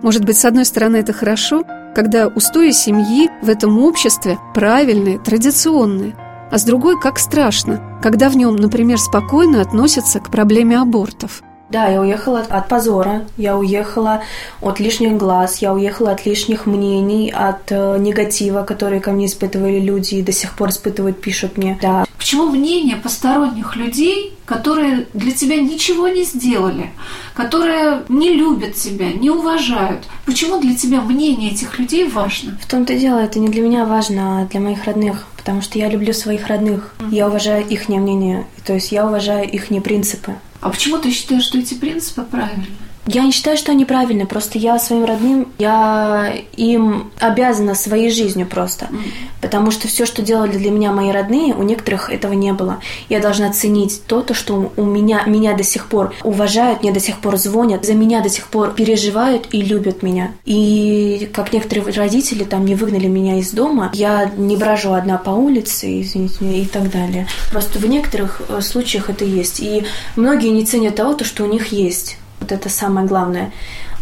Может 0.02 0.25
быть, 0.25 0.38
с 0.38 0.44
одной 0.44 0.64
стороны, 0.64 0.99
это 0.99 1.12
хорошо, 1.12 1.64
когда 1.94 2.28
устои 2.28 2.70
семьи 2.70 3.28
в 3.43 3.49
этом 3.49 3.78
обществе 3.81 4.38
правильные, 4.54 5.19
традиционные, 5.19 6.14
а 6.50 6.58
с 6.58 6.64
другой, 6.64 6.99
как 7.00 7.19
страшно, 7.19 7.99
когда 8.02 8.28
в 8.28 8.37
нем, 8.37 8.54
например, 8.54 8.99
спокойно 8.99 9.60
относятся 9.60 10.20
к 10.20 10.31
проблеме 10.31 10.78
абортов– 10.78 11.43
да, 11.72 11.88
я 11.88 12.00
уехала 12.00 12.40
от 12.40 12.69
позора, 12.69 13.24
я 13.36 13.56
уехала 13.56 14.22
от 14.60 14.78
лишних 14.78 15.16
глаз, 15.16 15.58
я 15.58 15.72
уехала 15.72 16.12
от 16.12 16.26
лишних 16.26 16.66
мнений, 16.66 17.30
от 17.30 17.72
э, 17.72 17.96
негатива, 17.98 18.62
который 18.62 19.00
ко 19.00 19.10
мне 19.10 19.26
испытывали 19.26 19.80
люди 19.80 20.16
и 20.16 20.22
до 20.22 20.32
сих 20.32 20.52
пор 20.52 20.69
испытывают, 20.69 21.20
пишут 21.20 21.56
мне. 21.56 21.78
Да. 21.80 22.04
Почему 22.19 22.46
мнение 22.46 22.96
посторонних 22.96 23.74
людей, 23.74 24.34
которые 24.44 25.06
для 25.14 25.32
тебя 25.32 25.56
ничего 25.56 26.08
не 26.08 26.24
сделали, 26.24 26.90
которые 27.34 28.02
не 28.08 28.34
любят 28.34 28.74
тебя, 28.74 29.12
не 29.12 29.30
уважают, 29.30 30.04
почему 30.26 30.60
для 30.60 30.76
тебя 30.76 31.00
мнение 31.00 31.50
этих 31.52 31.78
людей 31.78 32.06
важно? 32.08 32.58
В 32.60 32.70
том-то 32.70 32.92
и 32.92 32.98
дело, 32.98 33.19
это 33.19 33.38
не 33.38 33.48
для 33.48 33.62
меня 33.62 33.86
важно, 33.86 34.42
а 34.42 34.46
для 34.46 34.60
моих 34.60 34.84
родных 34.84 35.26
потому 35.42 35.60
что 35.60 35.76
я 35.76 35.88
люблю 35.88 36.12
своих 36.12 36.46
родных, 36.46 36.94
mm-hmm. 37.00 37.14
я 37.16 37.26
уважаю 37.26 37.66
их 37.66 37.88
мнение, 37.88 38.46
то 38.64 38.74
есть 38.74 38.92
я 38.92 39.04
уважаю 39.04 39.50
их 39.50 39.66
принципы. 39.82 40.36
А 40.62 40.70
почему 40.70 40.98
ты 40.98 41.10
считаешь, 41.10 41.42
что 41.42 41.58
эти 41.58 41.74
принципы 41.74 42.22
правильны? 42.22 42.66
Я 43.06 43.24
не 43.24 43.32
считаю, 43.32 43.56
что 43.56 43.72
они 43.72 43.84
правильные, 43.84 44.26
просто 44.26 44.58
я 44.58 44.78
своим 44.78 45.04
родным, 45.04 45.48
я 45.58 46.34
им 46.56 47.10
обязана 47.18 47.74
своей 47.74 48.10
жизнью 48.10 48.46
просто. 48.46 48.86
Mm. 48.86 48.98
Потому 49.40 49.70
что 49.72 49.88
все, 49.88 50.06
что 50.06 50.22
делали 50.22 50.56
для 50.56 50.70
меня 50.70 50.92
мои 50.92 51.10
родные, 51.10 51.54
у 51.54 51.62
некоторых 51.62 52.10
этого 52.10 52.32
не 52.32 52.52
было. 52.52 52.78
Я 53.08 53.18
должна 53.18 53.52
ценить 53.52 54.02
то, 54.06 54.22
то 54.22 54.34
что 54.34 54.72
у 54.76 54.84
меня, 54.84 55.24
меня 55.26 55.54
до 55.54 55.64
сих 55.64 55.86
пор 55.86 56.14
уважают, 56.22 56.82
мне 56.82 56.92
до 56.92 57.00
сих 57.00 57.18
пор 57.18 57.36
звонят, 57.38 57.84
за 57.84 57.94
меня 57.94 58.20
до 58.20 58.28
сих 58.28 58.46
пор 58.46 58.72
переживают 58.72 59.48
и 59.50 59.62
любят 59.62 60.02
меня. 60.02 60.32
И 60.44 61.28
как 61.34 61.52
некоторые 61.52 61.92
родители 61.92 62.44
там 62.44 62.64
не 62.64 62.76
выгнали 62.76 63.08
меня 63.08 63.38
из 63.38 63.50
дома, 63.50 63.90
я 63.94 64.30
не 64.36 64.56
брожу 64.56 64.92
одна 64.92 65.18
по 65.18 65.30
улице, 65.30 66.02
извините, 66.02 66.44
и 66.44 66.66
так 66.66 66.90
далее. 66.90 67.26
Просто 67.50 67.80
в 67.80 67.86
некоторых 67.86 68.42
э, 68.48 68.60
случаях 68.60 69.10
это 69.10 69.24
есть. 69.24 69.58
И 69.58 69.84
многие 70.14 70.48
не 70.48 70.64
ценят 70.64 70.94
того, 70.94 71.14
то, 71.14 71.24
что 71.24 71.42
у 71.42 71.46
них 71.46 71.72
есть. 71.72 72.18
Вот 72.43 72.51
это 72.51 72.69
самое 72.69 73.06
главное. 73.06 73.53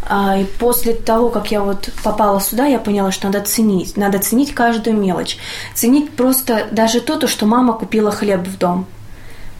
А, 0.08 0.38
и 0.38 0.44
после 0.44 0.94
того, 0.94 1.28
как 1.28 1.50
я 1.50 1.60
вот 1.60 1.90
попала 2.02 2.40
сюда, 2.40 2.64
я 2.64 2.78
поняла, 2.78 3.12
что 3.12 3.26
надо 3.26 3.44
ценить. 3.44 3.98
Надо 3.98 4.18
ценить 4.18 4.54
каждую 4.54 4.96
мелочь. 4.96 5.36
Ценить 5.74 6.10
просто 6.12 6.66
даже 6.70 7.00
то, 7.00 7.16
то 7.16 7.28
что 7.28 7.44
мама 7.44 7.74
купила 7.74 8.10
хлеб 8.10 8.46
в 8.48 8.56
дом. 8.56 8.86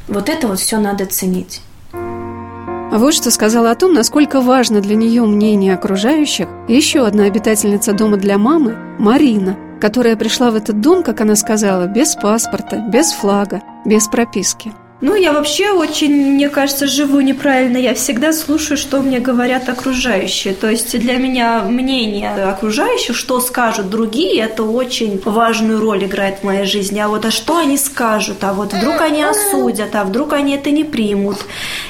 Вот 0.08 0.30
это 0.30 0.48
вот 0.48 0.58
все 0.58 0.78
надо 0.78 1.04
ценить. 1.04 1.60
А 1.92 2.98
вот 2.98 3.14
что 3.14 3.30
сказала 3.30 3.70
о 3.70 3.76
том, 3.76 3.92
насколько 3.92 4.40
важно 4.40 4.80
для 4.80 4.96
нее 4.96 5.22
мнение 5.24 5.74
окружающих 5.74 6.48
еще 6.66 7.06
одна 7.06 7.24
обитательница 7.24 7.92
дома 7.92 8.16
для 8.16 8.38
мамы, 8.38 8.76
Марина, 8.98 9.56
которая 9.80 10.16
пришла 10.16 10.50
в 10.50 10.56
этот 10.56 10.80
дом, 10.80 11.02
как 11.02 11.20
она 11.20 11.36
сказала, 11.36 11.86
без 11.86 12.16
паспорта, 12.16 12.78
без 12.78 13.12
флага, 13.12 13.60
без 13.84 14.08
прописки. 14.08 14.72
Ну, 15.00 15.14
я 15.14 15.32
вообще 15.32 15.70
очень, 15.70 16.14
мне 16.34 16.50
кажется, 16.50 16.86
живу 16.86 17.20
неправильно. 17.20 17.78
Я 17.78 17.94
всегда 17.94 18.34
слушаю, 18.34 18.76
что 18.76 19.00
мне 19.00 19.18
говорят 19.18 19.68
окружающие. 19.68 20.52
То 20.52 20.68
есть 20.68 20.98
для 20.98 21.16
меня 21.16 21.62
мнение 21.62 22.30
окружающих, 22.30 23.16
что 23.16 23.40
скажут 23.40 23.88
другие, 23.88 24.42
это 24.42 24.62
очень 24.62 25.20
важную 25.24 25.80
роль 25.80 26.04
играет 26.04 26.40
в 26.40 26.44
моей 26.44 26.64
жизни. 26.64 27.00
А 27.00 27.08
вот 27.08 27.24
а 27.24 27.30
что 27.30 27.56
они 27.56 27.78
скажут? 27.78 28.44
А 28.44 28.52
вот 28.52 28.74
вдруг 28.74 29.00
они 29.00 29.22
осудят, 29.22 29.94
а 29.96 30.04
вдруг 30.04 30.34
они 30.34 30.54
это 30.54 30.70
не 30.70 30.84
примут. 30.84 31.38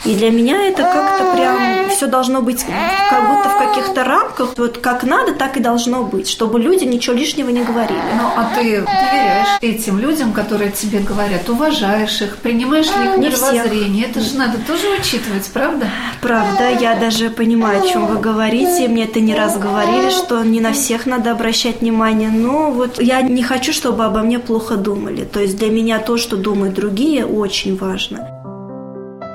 И 0.05 0.15
для 0.15 0.31
меня 0.31 0.69
это 0.69 0.83
как-то 0.85 1.33
прям 1.35 1.91
все 1.91 2.07
должно 2.07 2.43
быть 2.43 2.65
как 3.11 3.29
будто 3.29 3.49
в 3.49 3.59
каких-то 3.59 4.05
рамках. 4.05 4.55
Вот 4.57 4.79
как 4.79 5.03
надо, 5.03 5.33
так 5.35 5.57
и 5.57 5.61
должно 5.61 6.05
быть, 6.05 6.29
чтобы 6.29 6.61
люди 6.61 6.85
ничего 6.85 7.17
лишнего 7.17 7.51
не 7.51 7.65
говорили. 7.65 7.99
Ну, 8.17 8.29
а 8.37 8.53
ты 8.55 8.83
доверяешь 8.83 9.59
этим 9.61 9.99
людям, 9.99 10.33
которые 10.33 10.71
тебе 10.71 11.01
говорят, 11.01 11.49
уважаешь 11.49 12.23
их, 12.23 12.37
принимаешь 12.37 12.87
их 13.05 13.17
Не 13.19 13.29
мировоззрение? 13.29 14.07
Это 14.07 14.21
же 14.21 14.37
надо 14.37 14.59
тоже 14.67 14.89
учитывать, 14.99 15.51
правда? 15.53 15.87
Правда, 16.21 16.71
я 16.81 16.95
даже 16.97 17.31
понимаю, 17.31 17.83
о 17.83 17.87
чем 17.87 18.07
вы 18.07 18.19
говорите. 18.19 18.89
Мне 18.89 19.05
это 19.05 19.21
не 19.21 19.35
раз 19.35 19.59
говорили, 19.59 20.11
что 20.11 20.43
не 20.43 20.61
на 20.61 20.73
всех 20.73 21.07
надо 21.07 21.33
обращать 21.33 21.81
внимание. 21.81 22.31
Но 22.31 22.71
вот 22.71 23.01
я 23.01 23.23
не 23.23 23.43
хочу, 23.43 23.73
чтобы 23.73 24.05
обо 24.05 24.21
мне 24.21 24.39
плохо 24.39 24.77
думали. 24.77 25.25
То 25.25 25.41
есть 25.41 25.59
для 25.59 25.71
меня 25.71 25.99
то, 25.99 26.17
что 26.17 26.37
думают 26.37 26.75
другие, 26.75 27.25
очень 27.25 27.77
важно. 27.77 28.29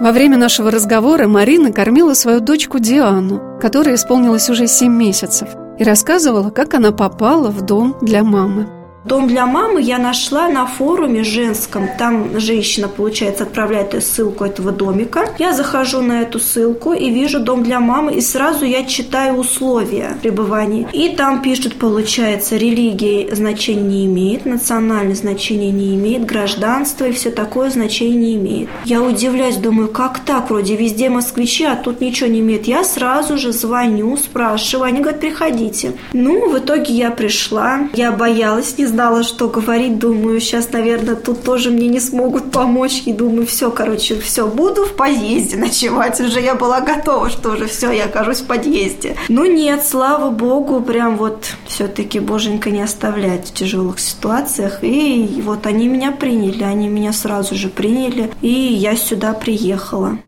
Во 0.02 0.12
время 0.12 0.38
нашего 0.38 0.72
разговора 0.72 1.28
Марина 1.28 1.72
кормила 1.72 2.14
свою 2.14 2.42
дочку 2.42 2.80
Диану, 2.80 3.58
которой 3.62 3.96
исполнилось 3.96 4.50
уже 4.50 4.68
7 4.68 4.92
месяцев, 4.92 5.48
и 5.80 5.84
рассказывала, 5.86 6.50
как 6.50 6.74
она 6.74 6.92
попала 6.92 7.48
в 7.50 7.62
дом 7.62 7.96
для 8.02 8.22
мамы. 8.22 8.68
Дом 9.06 9.28
для 9.28 9.46
мамы 9.46 9.84
я 9.84 10.00
нашла 10.00 10.50
на 10.50 10.66
форуме 10.66 11.24
женском. 11.24 11.88
Там 12.00 12.40
женщина, 12.40 12.88
получается, 12.88 13.44
отправляет 13.44 14.04
ссылку 14.04 14.46
этого 14.46 14.72
домика. 14.72 15.30
Я 15.38 15.54
захожу 15.54 16.02
на 16.02 16.24
эту 16.24 16.40
ссылку 16.40 16.92
и 16.92 17.12
вижу 17.12 17.40
дом 17.40 17.62
для 17.62 17.80
мамы, 17.80 18.16
и 18.16 18.22
сразу 18.22 18.66
я 18.66 18.84
читаю 18.84 19.36
условия 19.36 20.18
пребывания. 20.24 20.88
И 20.92 21.10
там 21.16 21.44
пишут, 21.44 21.76
получается, 21.76 22.58
религии 22.58 23.30
значения 23.32 23.84
не 23.84 24.06
имеет, 24.08 24.46
национальное 24.46 25.14
значение 25.14 25.70
не 25.70 25.94
имеет, 25.94 26.26
гражданство 26.26 27.06
и 27.06 27.12
все 27.12 27.30
такое 27.30 27.70
значение 27.70 28.18
не 28.18 28.36
имеет. 28.38 28.70
Я 28.86 29.04
удивляюсь, 29.04 29.58
думаю, 29.58 29.90
как 29.90 30.18
так? 30.26 30.50
Вроде 30.50 30.76
везде 30.76 31.12
москвичи, 31.12 31.64
а 31.64 31.76
тут 31.76 32.02
ничего 32.02 32.28
не 32.28 32.40
имеет. 32.40 32.66
Я 32.66 32.84
сразу 32.84 33.38
же 33.38 33.54
звоню, 33.54 34.18
спрашиваю. 34.18 34.88
Они 34.88 35.02
говорят, 35.02 35.22
приходите. 35.22 35.94
Ну, 36.14 36.50
в 36.50 36.58
итоге 36.58 36.92
я 36.96 37.12
пришла. 37.12 37.88
Я 37.94 38.12
боялась, 38.12 38.76
не 38.80 38.95
знала, 38.96 39.24
что 39.24 39.50
говорить. 39.50 40.00
Думаю, 40.00 40.40
сейчас, 40.40 40.72
наверное, 40.72 41.16
тут 41.16 41.44
тоже 41.44 41.70
мне 41.70 41.90
не 41.90 42.00
смогут 42.00 42.52
помочь. 42.52 43.04
И 43.06 43.12
думаю, 43.12 43.46
все, 43.46 43.70
короче, 43.70 44.18
все, 44.22 44.48
буду 44.48 44.86
в 44.86 44.96
подъезде 44.96 45.58
ночевать. 45.66 46.22
Уже 46.22 46.40
я 46.40 46.56
была 46.56 46.80
готова, 46.80 47.30
что 47.30 47.52
уже 47.52 47.66
все, 47.68 47.92
я 47.92 48.06
окажусь 48.06 48.40
в 48.40 48.46
подъезде. 48.46 49.18
Ну 49.28 49.46
нет, 49.46 49.86
слава 49.86 50.30
богу, 50.30 50.80
прям 50.80 51.18
вот 51.18 51.46
все-таки 51.68 52.20
боженька 52.20 52.70
не 52.70 52.82
оставляет 52.82 53.48
в 53.48 53.54
тяжелых 53.54 54.00
ситуациях. 54.00 54.80
И 54.82 55.42
вот 55.44 55.66
они 55.68 55.90
меня 55.90 56.12
приняли, 56.14 56.64
они 56.64 56.88
меня 56.88 57.12
сразу 57.12 57.56
же 57.56 57.68
приняли, 57.68 58.32
и 58.42 58.50
я 58.50 58.96
сюда 58.96 59.34
приехала. 59.34 60.20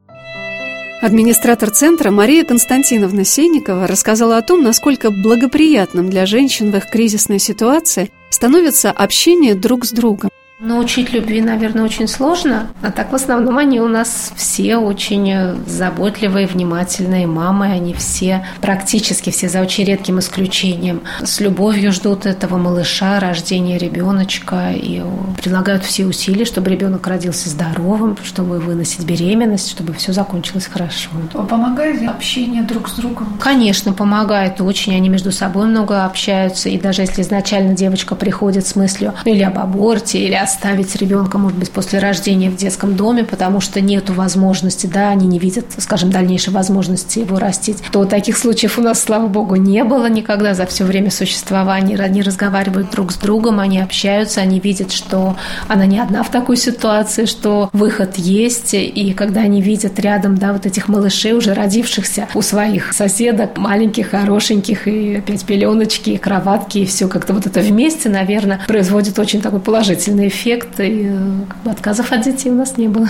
Администратор 1.00 1.70
центра 1.70 2.10
Мария 2.10 2.44
Константиновна 2.44 3.24
Сенникова 3.24 3.86
рассказала 3.86 4.38
о 4.38 4.42
том, 4.42 4.64
насколько 4.64 5.12
благоприятным 5.12 6.10
для 6.10 6.26
женщин 6.26 6.72
в 6.72 6.76
их 6.76 6.90
кризисной 6.90 7.38
ситуации 7.38 8.10
становится 8.32 8.90
общение 8.90 9.54
друг 9.54 9.86
с 9.86 9.92
другом. 9.92 10.32
Научить 10.60 11.14
любви, 11.14 11.40
наверное, 11.40 11.84
очень 11.84 12.08
сложно, 12.08 12.70
а 12.82 12.92
так 12.92 13.12
в 13.12 13.16
основном 13.16 13.60
они 13.60 13.80
у 13.80 13.88
нас 13.88 14.34
все 14.36 14.78
очень 14.78 15.64
заботливые, 15.68 16.48
внимательные 16.48 17.28
мамы, 17.28 17.68
они 17.68 17.94
все, 17.94 18.44
практически 18.60 19.30
все, 19.30 19.50
за 19.50 19.62
очень 19.62 19.84
редким 19.84 20.18
исключением, 20.18 21.02
с 21.24 21.40
любовью 21.42 21.92
ждут 21.92 22.26
этого 22.26 22.58
малыша, 22.58 23.20
рождения 23.20 23.78
ребеночка 23.78 24.72
и 24.74 25.04
предлагают 25.40 25.84
все 25.84 26.08
усилия, 26.08 26.46
чтобы 26.46 26.72
ребенок 26.72 27.06
родился 27.06 27.50
здоровым, 27.50 28.18
чтобы 28.24 28.58
выносить 28.58 29.06
беременность, 29.06 29.70
чтобы 29.70 29.94
все 29.94 30.12
закончилось 30.12 30.66
хорошо. 30.66 31.12
Помогает 31.48 32.02
общение 32.10 32.64
друг 32.64 32.90
с 32.90 32.94
другом? 32.94 33.38
Конечно, 33.40 33.94
помогает 33.94 34.60
очень, 34.60 34.96
они 34.96 35.10
между 35.10 35.32
собой 35.32 35.68
много 35.68 36.04
общаются, 36.04 36.68
и 36.68 36.80
даже 36.80 37.04
если 37.04 37.22
изначально 37.22 37.76
девочка 37.76 38.16
приходит 38.16 38.66
с 38.66 38.76
мыслью 38.76 39.14
или 39.24 39.44
об 39.44 39.60
аборте, 39.60 40.18
или 40.18 40.34
о 40.34 40.47
оставить 40.48 40.96
ребенка, 40.96 41.38
может 41.38 41.58
быть, 41.58 41.72
после 41.72 42.00
рождения 42.00 42.50
в 42.50 42.56
детском 42.56 42.96
доме, 42.96 43.24
потому 43.24 43.60
что 43.60 43.82
нет 43.82 44.10
возможности, 44.10 44.88
да, 44.88 45.10
они 45.10 45.28
не 45.28 45.40
видят, 45.40 45.66
скажем, 45.78 46.10
дальнейшей 46.10 46.54
возможности 46.54 47.20
его 47.20 47.38
растить, 47.38 47.84
то 47.92 48.06
таких 48.06 48.38
случаев 48.38 48.80
у 48.80 48.82
нас, 48.82 49.04
слава 49.04 49.28
богу, 49.28 49.56
не 49.56 49.84
было 49.84 50.08
никогда 50.10 50.54
за 50.54 50.66
все 50.66 50.86
время 50.86 51.12
существования. 51.12 51.98
Они 51.98 52.22
разговаривают 52.22 52.92
друг 52.92 53.12
с 53.12 53.18
другом, 53.18 53.60
они 53.60 53.80
общаются, 53.80 54.40
они 54.40 54.60
видят, 54.60 54.92
что 54.94 55.36
она 55.68 55.86
не 55.86 56.00
одна 56.00 56.24
в 56.24 56.32
такой 56.32 56.56
ситуации, 56.56 57.26
что 57.26 57.70
выход 57.74 58.18
есть, 58.18 58.74
и 58.74 59.14
когда 59.14 59.42
они 59.42 59.62
видят 59.62 60.00
рядом, 60.00 60.38
да, 60.38 60.54
вот 60.54 60.66
этих 60.66 60.88
малышей, 60.88 61.34
уже 61.34 61.54
родившихся 61.54 62.30
у 62.34 62.42
своих 62.42 62.94
соседок, 62.94 63.58
маленьких, 63.58 64.12
хорошеньких, 64.12 64.88
и 64.88 65.16
опять 65.18 65.44
пеленочки, 65.44 66.12
и 66.12 66.18
кроватки, 66.18 66.80
и 66.80 66.86
все 66.86 67.10
как-то 67.10 67.34
вот 67.34 67.46
это 67.46 67.60
вместе, 67.60 68.08
наверное, 68.08 68.62
производит 68.68 69.20
очень 69.20 69.42
такой 69.42 69.60
положительный 69.60 70.30
эффект 70.30 70.37
эффект, 70.38 70.80
и 70.80 71.10
как 71.50 71.64
бы, 71.64 71.72
отказов 71.72 72.12
от 72.12 72.22
детей 72.22 72.52
у 72.52 72.56
нас 72.56 72.78
не 72.78 72.88
было. 72.88 73.10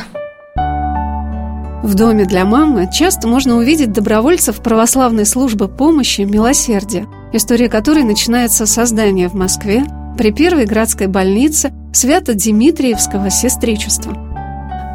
В 1.83 1.93
доме 1.93 2.25
для 2.25 2.43
мамы 2.43 2.89
часто 2.91 3.27
можно 3.27 3.55
увидеть 3.55 3.91
добровольцев 3.91 4.61
православной 4.61 5.25
службы 5.25 5.67
помощи 5.67 6.21
«Милосердие», 6.21 7.07
история 7.33 7.69
которой 7.69 8.03
начинается 8.03 8.65
с 8.65 8.73
создания 8.73 9.29
в 9.29 9.35
Москве 9.35 9.85
при 10.17 10.31
Первой 10.31 10.65
городской 10.65 11.07
больнице 11.07 11.71
Свято-Димитриевского 11.93 13.29
сестричества. 13.29 14.13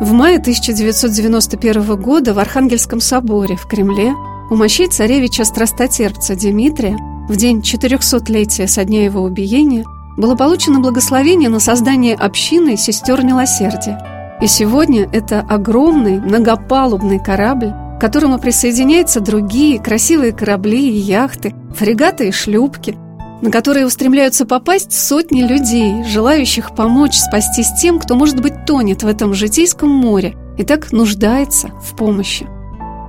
В 0.01 0.13
мае 0.13 0.39
1991 0.39 1.97
года 1.97 2.35
в 2.35 2.39
Архангельском 2.39 3.01
соборе 3.01 3.57
в 3.57 3.67
Кремле 3.67 4.13
у 4.51 4.57
мощей 4.57 4.89
царевича 4.89 5.45
страстотерпца 5.45 6.35
Дмитрия 6.35 6.99
в 7.29 7.37
день 7.37 7.61
400-летия 7.61 8.67
со 8.67 8.85
дня 8.85 9.05
его 9.05 9.23
убиения 9.23 9.85
было 10.17 10.35
получено 10.35 10.81
благословение 10.81 11.49
на 11.49 11.61
создание 11.61 12.15
общины 12.15 12.77
сестер 12.77 13.25
милосердия. 13.25 14.37
И 14.41 14.47
сегодня 14.47 15.09
это 15.13 15.41
огромный 15.41 16.21
многопалубный 16.21 17.19
корабль, 17.19 17.73
к 17.97 18.01
которому 18.01 18.39
присоединяются 18.39 19.21
другие 19.21 19.79
красивые 19.79 20.33
корабли 20.33 20.91
и 20.91 20.99
яхты, 20.99 21.55
фрегаты 21.77 22.29
и 22.29 22.33
шлюпки, 22.33 22.99
на 23.41 23.51
которые 23.51 23.87
устремляются 23.87 24.45
попасть 24.45 24.93
сотни 24.93 25.43
людей, 25.43 26.05
желающих 26.05 26.75
помочь 26.75 27.15
спастись 27.15 27.73
тем, 27.81 27.99
кто, 27.99 28.15
может 28.15 28.41
быть, 28.41 28.65
тонет 28.67 29.03
в 29.03 29.07
этом 29.07 29.35
житейском 29.35 29.91
море 29.91 30.35
и 30.59 30.65
так 30.65 30.93
нуждается 30.93 31.69
в 31.69 31.97
помощи. 31.97 32.47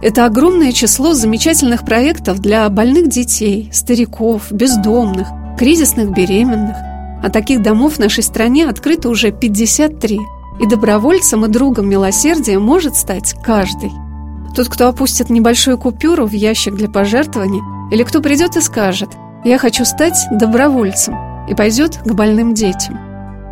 Это 0.01 0.25
огромное 0.25 0.71
число 0.71 1.13
замечательных 1.13 1.85
проектов 1.85 2.39
для 2.39 2.67
больных 2.69 3.07
детей, 3.07 3.69
стариков, 3.71 4.51
бездомных, 4.51 5.27
кризисных 5.57 6.11
беременных– 6.11 6.75
а 7.23 7.29
таких 7.29 7.61
домов 7.61 7.93
в 7.93 7.99
нашей 7.99 8.21
стране 8.21 8.67
открыто 8.67 9.09
уже 9.09 9.31
53. 9.31 10.19
И 10.59 10.67
добровольцем 10.67 11.45
и 11.45 11.47
другом 11.47 11.89
милосердия 11.89 12.59
может 12.59 12.95
стать 12.95 13.33
каждый. 13.43 13.91
Тот, 14.55 14.67
кто 14.67 14.89
опустит 14.89 15.29
небольшую 15.29 15.79
купюру 15.79 16.27
в 16.27 16.33
ящик 16.33 16.75
для 16.75 16.89
пожертвований, 16.89 17.61
или 17.91 18.03
кто 18.03 18.21
придет 18.21 18.57
и 18.57 18.61
скажет 18.61 19.09
«Я 19.45 19.57
хочу 19.57 19.85
стать 19.85 20.17
добровольцем» 20.31 21.15
и 21.49 21.55
пойдет 21.55 21.97
к 21.97 22.13
больным 22.13 22.53
детям. 22.53 22.99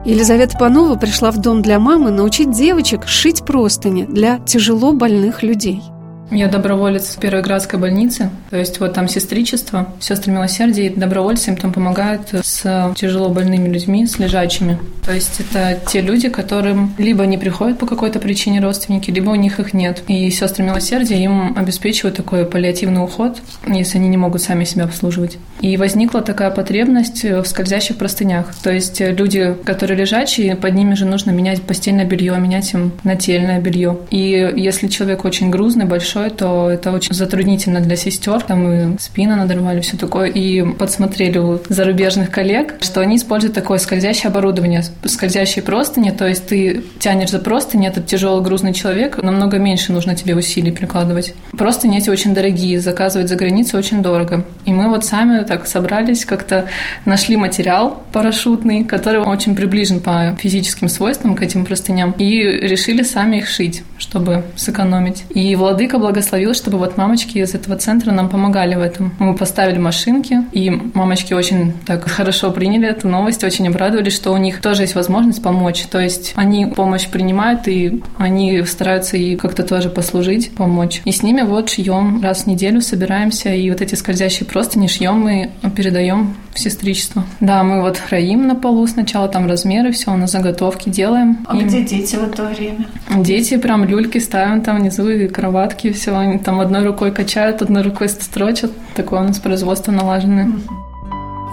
Елизавета 0.06 0.58
Панова 0.58 0.96
пришла 0.96 1.32
в 1.32 1.38
дом 1.38 1.62
для 1.62 1.80
мамы 1.80 2.12
научить 2.12 2.52
девочек 2.52 3.08
шить 3.08 3.46
простыни 3.46 4.04
для 4.04 4.40
тяжело 4.40 4.92
больных 4.92 5.44
людей– 5.44 5.82
я 6.32 6.48
доброволец 6.48 7.18
Первой 7.20 7.42
городской 7.42 7.80
больнице, 7.80 8.30
то 8.50 8.58
есть 8.58 8.80
вот 8.80 8.94
там 8.94 9.08
сестричество, 9.08 9.94
сестры 10.00 10.32
милосердия, 10.32 10.88
и 10.88 10.90
добровольцы 10.90 11.52
им 11.52 11.58
там 11.58 11.74
помогают 11.74 12.30
с 12.42 12.94
тяжело 12.96 13.30
больными 13.30 13.70
людьми, 13.70 14.08
с 14.08 14.18
лежачими. 14.18 14.80
То 15.06 15.14
есть 15.14 15.40
это 15.40 15.80
те 15.88 16.02
люди, 16.02 16.30
которым 16.30 16.94
либо 16.98 17.26
не 17.26 17.38
приходят 17.38 17.80
по 17.80 17.86
какой-то 17.86 18.20
причине 18.20 18.62
родственники, 18.62 19.10
либо 19.10 19.32
у 19.32 19.36
них 19.36 19.60
их 19.60 19.74
нет. 19.74 20.04
И 20.08 20.30
сестры 20.30 20.64
милосердия 20.64 21.22
им 21.22 21.58
обеспечивают 21.58 22.18
такой 22.18 22.46
паллиативный 22.46 23.04
уход, 23.04 23.42
если 23.68 23.98
они 23.98 24.08
не 24.08 24.18
могут 24.18 24.42
сами 24.42 24.64
себя 24.64 24.86
обслуживать. 24.86 25.38
И 25.60 25.76
возникла 25.78 26.22
такая 26.22 26.52
потребность 26.52 27.24
в 27.24 27.44
скользящих 27.46 27.98
простынях. 27.98 28.54
То 28.64 28.72
есть 28.72 29.02
люди, 29.02 29.56
которые 29.66 29.98
лежачие, 29.98 30.56
под 30.56 30.76
ними 30.76 30.94
же 30.94 31.06
нужно 31.06 31.32
менять 31.32 31.64
постельное 31.64 32.06
белье, 32.06 32.38
менять 32.38 32.72
им 32.74 32.92
нательное 33.04 33.60
белье. 33.60 33.98
И 34.12 34.54
если 34.56 34.88
человек 34.88 35.26
очень 35.26 35.50
грузный, 35.50 35.86
большой, 35.86 36.21
большой, 36.22 36.38
то 36.38 36.70
это 36.70 36.92
очень 36.92 37.14
затруднительно 37.14 37.80
для 37.80 37.96
сестер. 37.96 38.42
Там 38.42 38.72
и 38.72 38.98
спина 39.00 39.36
надрывали, 39.36 39.82
все 39.82 39.98
такое. 39.98 40.30
И 40.30 40.64
подсмотрели 40.74 41.38
у 41.38 41.60
зарубежных 41.70 42.30
коллег, 42.30 42.76
что 42.82 43.02
они 43.02 43.16
используют 43.16 43.56
такое 43.56 43.78
скользящее 43.78 44.30
оборудование, 44.30 44.84
скользящие 45.06 45.64
простыни, 45.64 46.12
то 46.12 46.28
есть 46.28 46.48
ты 46.48 46.84
тянешь 47.00 47.30
за 47.30 47.40
простыни, 47.40 47.88
этот 47.88 48.06
тяжелый 48.08 48.44
грузный 48.44 48.74
человек, 48.74 49.22
намного 49.22 49.58
меньше 49.58 49.92
нужно 49.92 50.16
тебе 50.16 50.36
усилий 50.36 50.72
прикладывать. 50.72 51.34
Простыни 51.58 51.98
эти 51.98 52.10
очень 52.10 52.34
дорогие, 52.34 52.80
заказывать 52.80 53.30
за 53.30 53.36
границу 53.36 53.78
очень 53.78 54.02
дорого. 54.02 54.46
И 54.66 54.74
мы 54.74 54.90
вот 54.90 55.06
сами 55.06 55.44
так 55.44 55.68
собрались, 55.68 56.26
как-то 56.26 56.66
нашли 57.06 57.38
материал 57.38 58.04
парашютный, 58.12 58.84
который 58.84 59.22
очень 59.22 59.56
приближен 59.56 60.00
по 60.00 60.36
физическим 60.40 60.90
свойствам 60.90 61.36
к 61.36 61.42
этим 61.42 61.66
простыням, 61.66 62.12
и 62.18 62.42
решили 62.42 63.04
сами 63.04 63.38
их 63.38 63.48
шить, 63.48 63.84
чтобы 63.98 64.44
сэкономить. 64.56 65.24
И 65.34 65.56
владыка 65.56 65.98
благословил, 66.12 66.54
чтобы 66.54 66.78
вот 66.78 66.98
мамочки 66.98 67.38
из 67.38 67.56
этого 67.56 67.78
центра 67.78 68.12
нам 68.12 68.28
помогали 68.28 68.76
в 68.76 68.82
этом. 68.82 69.14
Мы 69.18 69.34
поставили 69.34 69.78
машинки, 69.78 70.40
и 70.52 70.70
мамочки 70.70 71.34
очень 71.34 71.72
так 71.86 72.08
хорошо 72.10 72.52
приняли 72.52 72.90
эту 72.90 73.08
новость, 73.08 73.46
очень 73.46 73.68
обрадовались, 73.70 74.14
что 74.14 74.32
у 74.32 74.38
них 74.38 74.60
тоже 74.62 74.84
есть 74.84 74.96
возможность 74.96 75.42
помочь. 75.42 75.84
То 75.90 76.00
есть 76.00 76.34
они 76.36 76.66
помощь 76.66 77.08
принимают, 77.08 77.68
и 77.70 78.02
они 78.18 78.62
стараются 78.64 79.16
и 79.16 79.38
как-то 79.38 79.64
тоже 79.64 79.90
послужить, 79.90 80.52
помочь. 80.52 81.02
И 81.06 81.14
с 81.14 81.24
ними 81.24 81.44
вот 81.44 81.70
шьем 81.70 82.22
раз 82.22 82.44
в 82.44 82.48
неделю, 82.48 82.82
собираемся, 82.82 83.54
и 83.54 83.70
вот 83.70 83.82
эти 83.82 83.96
скользящие 83.96 84.46
просто 84.46 84.80
не 84.80 84.90
шьем, 84.90 85.22
мы 85.22 85.52
передаем 85.78 86.36
сестричество. 86.54 87.24
Да, 87.40 87.64
мы 87.64 87.82
вот 87.82 87.98
храим 87.98 88.48
на 88.48 88.56
полу 88.56 88.86
сначала, 88.88 89.28
там 89.28 89.48
размеры, 89.48 89.92
все, 89.92 90.16
на 90.16 90.28
заготовки 90.28 90.90
делаем. 90.90 91.46
А 91.48 91.58
и... 91.58 91.64
где 91.64 91.84
дети 91.84 92.16
в 92.16 92.24
это 92.24 92.46
время? 92.46 92.88
Дети 93.18 93.58
прям 93.58 93.86
люльки 93.86 94.18
ставим 94.18 94.62
там 94.62 94.80
внизу, 94.80 95.10
и 95.10 95.28
кроватки, 95.28 95.92
все, 95.92 96.16
они 96.16 96.40
там 96.40 96.60
одной 96.60 96.86
рукой 96.86 97.12
качают, 97.12 97.62
одной 97.62 97.84
рукой 97.84 98.10
строчат. 98.10 98.72
Такое 98.96 99.22
у 99.22 99.24
нас 99.24 99.40
производство 99.40 99.92
налаженное. 99.92 100.52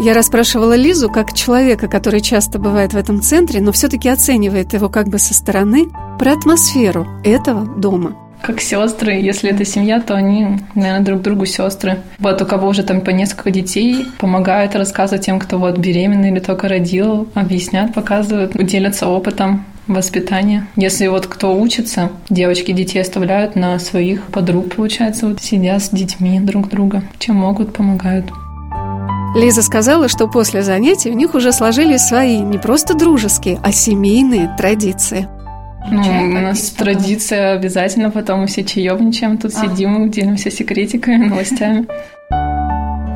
Я 0.00 0.14
расспрашивала 0.14 0.76
Лизу, 0.76 1.10
как 1.10 1.32
человека, 1.32 1.88
который 1.88 2.20
часто 2.20 2.60
бывает 2.60 2.92
в 2.92 2.96
этом 2.96 3.20
центре, 3.20 3.60
но 3.60 3.72
все-таки 3.72 4.08
оценивает 4.08 4.72
его 4.72 4.88
как 4.88 5.08
бы 5.08 5.18
со 5.18 5.34
стороны, 5.34 5.88
про 6.18 6.32
атмосферу 6.32 7.06
этого 7.24 7.66
дома 7.66 8.27
как 8.42 8.60
сестры. 8.60 9.12
Если 9.14 9.50
это 9.50 9.64
семья, 9.64 10.00
то 10.00 10.14
они, 10.14 10.58
наверное, 10.74 11.04
друг 11.04 11.22
другу 11.22 11.46
сестры. 11.46 11.98
Вот 12.18 12.40
у 12.40 12.46
кого 12.46 12.68
уже 12.68 12.82
там 12.82 13.00
по 13.00 13.10
несколько 13.10 13.50
детей, 13.50 14.06
помогают 14.18 14.74
рассказывать 14.74 15.26
тем, 15.26 15.38
кто 15.38 15.58
вот 15.58 15.78
беременный 15.78 16.30
или 16.30 16.40
только 16.40 16.68
родил, 16.68 17.28
объяснят, 17.34 17.92
показывают, 17.94 18.52
делятся 18.54 19.08
опытом 19.08 19.64
воспитания. 19.86 20.66
Если 20.76 21.06
вот 21.06 21.26
кто 21.26 21.58
учится, 21.58 22.10
девочки 22.28 22.72
детей 22.72 23.00
оставляют 23.00 23.56
на 23.56 23.78
своих 23.78 24.22
подруг, 24.24 24.74
получается, 24.74 25.26
вот 25.26 25.40
сидят 25.40 25.82
с 25.82 25.90
детьми 25.90 26.38
друг 26.40 26.68
друга. 26.68 27.02
Чем 27.18 27.36
могут, 27.36 27.72
помогают. 27.72 28.26
Лиза 29.34 29.62
сказала, 29.62 30.08
что 30.08 30.26
после 30.26 30.62
занятий 30.62 31.10
у 31.10 31.14
них 31.14 31.34
уже 31.34 31.52
сложились 31.52 32.00
свои 32.00 32.38
не 32.38 32.58
просто 32.58 32.94
дружеские, 32.94 33.58
а 33.62 33.72
семейные 33.72 34.54
традиции– 34.56 35.28
ну, 35.90 36.02
у 36.02 36.42
нас 36.42 36.70
традиция 36.70 37.54
обязательно, 37.54 38.10
потом 38.10 38.40
мы 38.40 38.46
все 38.46 38.64
чаевничаем, 38.64 39.38
тут 39.38 39.52
а. 39.54 39.60
сидим, 39.60 40.10
делимся 40.10 40.50
секретиками, 40.50 41.26
новостями. 41.26 41.86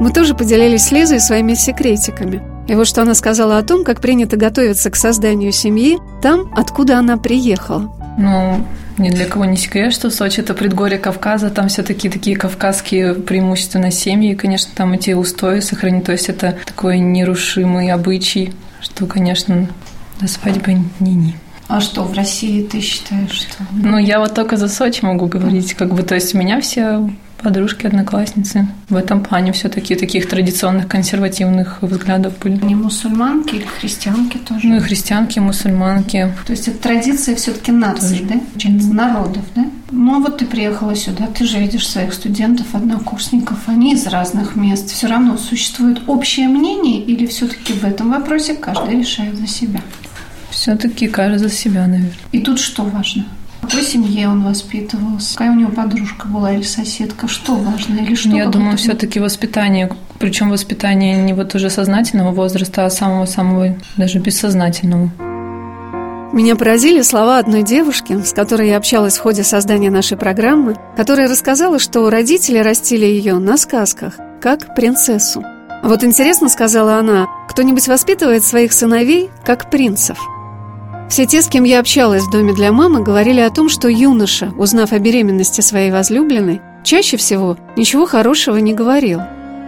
Мы 0.01 0.11
тоже 0.13 0.35
поделились 0.35 0.87
с 0.87 0.93
Лизой 0.93 1.21
своими 1.21 1.55
секретиками. 1.55 2.43
И 2.67 2.75
вот 2.75 2.87
что 2.87 3.03
она 3.03 3.15
сказала 3.15 3.59
о 3.59 3.63
том, 3.63 3.85
как 3.85 4.01
принято 4.01 4.37
готовиться 4.37 4.91
к 4.91 4.97
созданию 4.97 5.53
семьи 5.53 5.99
там, 6.23 6.53
откуда 6.57 6.99
она 6.99 7.17
приехала. 7.17 7.93
Ну, 8.19 8.67
ни 8.99 9.11
для 9.11 9.27
кого 9.27 9.45
не 9.45 9.57
секрет, 9.57 9.93
что 9.93 10.11
Сочи– 10.11 10.41
это 10.43 10.55
предгорье 10.55 10.99
Кавказа, 10.99 11.51
там 11.51 11.69
все 11.69 11.83
таки 11.83 12.09
такие 12.09 12.37
кавказские 12.37 13.15
преимущественно 13.15 13.91
семьи, 13.91 14.33
и, 14.33 14.37
конечно, 14.37 14.73
там 14.75 14.93
эти 14.93 15.13
устои 15.13 15.61
сохранить, 15.61 16.05
то 16.05 16.13
есть 16.13 16.29
это 16.29 16.57
такой 16.65 16.99
нерушимый 16.99 17.91
обычай, 17.91 18.53
что, 18.81 19.07
конечно, 19.07 19.69
до 20.21 20.29
свадьбы 20.29 20.79
ни-ни. 21.01 21.35
А 21.69 21.81
что 21.81 22.03
в 22.03 22.13
России 22.15 22.63
ты 22.63 22.81
считаешь, 22.81 23.31
что? 23.31 23.65
Ну, 23.73 23.99
я 23.99 24.19
вот 24.19 24.35
только 24.35 24.57
за 24.57 24.69
Сочи 24.69 25.05
могу 25.05 25.27
говорить, 25.27 25.75
как 25.75 25.95
бы, 25.95 26.03
то 26.03 26.15
есть 26.15 26.35
у 26.35 26.39
меня 26.39 26.61
все 26.61 27.09
подружки, 27.43 27.87
одноклассницы. 27.87 28.69
В 28.89 28.97
этом 28.97 29.23
плане 29.23 29.53
все 29.53 29.69
таки 29.69 29.95
таких 29.95 30.29
традиционных 30.29 30.89
консервативных 30.89 31.79
взглядов 31.83 32.35
были. 32.39 32.65
Не 32.65 32.75
мусульманки 32.75 33.57
или 33.57 33.65
христианки 33.65 34.39
тоже? 34.39 34.67
Ну 34.67 34.77
и 34.77 34.81
христианки, 34.81 35.39
и 35.39 35.41
мусульманки. 35.41 36.33
То 36.47 36.53
есть 36.53 36.69
это 36.69 36.79
традиция 36.79 37.35
все 37.35 37.53
таки 37.53 37.73
нации, 37.73 38.19
тоже. 38.19 38.29
да? 38.29 38.69
Mm-hmm. 38.69 38.93
Народов, 38.93 39.45
да? 39.55 39.67
Ну 39.91 40.23
вот 40.23 40.39
ты 40.39 40.47
приехала 40.47 40.95
сюда, 40.95 41.27
ты 41.27 41.45
же 41.45 41.59
видишь 41.59 41.87
своих 41.89 42.15
студентов, 42.15 42.75
однокурсников, 42.75 43.59
они 43.67 43.93
из 43.93 44.07
разных 44.07 44.57
мест. 44.57 44.91
Все 44.91 45.07
равно 45.07 45.37
существует 45.37 46.01
общее 46.07 46.49
мнение 46.49 47.01
или 47.01 47.27
все 47.27 47.47
таки 47.47 47.73
в 47.73 47.85
этом 47.85 48.11
вопросе 48.11 48.55
каждый 48.55 49.01
решает 49.01 49.37
за 49.37 49.47
себя? 49.47 49.81
Все-таки 50.53 51.09
каждый 51.09 51.39
за 51.39 51.49
себя, 51.49 51.87
наверное. 51.87 52.13
И 52.31 52.41
тут 52.41 52.61
что 52.61 52.83
важно? 52.83 53.25
В 53.63 53.67
какой 53.67 53.83
семье 53.83 54.29
он 54.29 54.45
воспитывался? 54.45 55.33
Какая 55.33 55.53
у 55.53 55.55
него 55.55 55.71
подружка 55.71 56.27
была 56.27 56.53
или 56.53 56.63
соседка? 56.63 57.27
Что 57.27 57.55
важно? 57.55 58.01
Или 58.01 58.15
что? 58.15 58.29
Я 58.29 58.47
думаю, 58.49 58.77
все-таки 58.77 59.19
воспитание. 59.19 59.91
Причем 60.19 60.51
воспитание 60.51 61.17
не 61.23 61.33
вот 61.33 61.55
уже 61.55 61.71
сознательного 61.71 62.33
возраста, 62.33 62.85
а 62.85 62.91
самого-самого 62.91 63.77
даже 63.97 64.19
бессознательного. 64.19 65.11
Меня 66.35 66.57
поразили 66.57 67.03
слова 67.03 67.39
одной 67.39 67.63
девушки, 67.63 68.21
с 68.23 68.33
которой 68.33 68.69
я 68.69 68.77
общалась 68.77 69.17
в 69.17 69.23
ходе 69.23 69.45
создания 69.45 69.91
нашей 69.91 70.17
программы, 70.17 70.77
которая 70.97 71.29
рассказала, 71.29 71.79
что 71.79 72.09
родители 72.11 72.59
растили 72.59 73.07
ее 73.07 73.39
на 73.39 73.57
сказках, 73.57 74.19
как 74.41 74.75
принцессу. 74.75 75.45
Вот 75.83 76.05
интересно, 76.05 76.49
сказала 76.49 76.97
она, 76.97 77.27
кто-нибудь 77.49 77.89
воспитывает 77.89 78.45
своих 78.45 78.73
сыновей 78.73 79.31
как 79.45 79.71
принцев– 79.71 80.19
все 81.13 81.27
те, 81.27 81.43
с 81.43 81.49
кем 81.49 81.65
я 81.65 81.81
общалась 81.81 82.23
в 82.23 82.31
доме 82.31 82.55
для 82.55 82.73
мамы, 82.73 83.03
говорили 83.03 83.41
о 83.41 83.51
том, 83.51 83.69
что 83.69 83.87
юноша, 83.87 84.51
узнав 84.57 84.93
о 84.93 84.99
беременности 84.99 85.61
своей 85.61 85.91
возлюбленной, 85.91 86.63
чаще 86.85 87.19
всего 87.19 87.59
ничего 87.77 88.07
хорошего 88.07 88.57
не 88.57 88.73
говорил. 88.73 89.21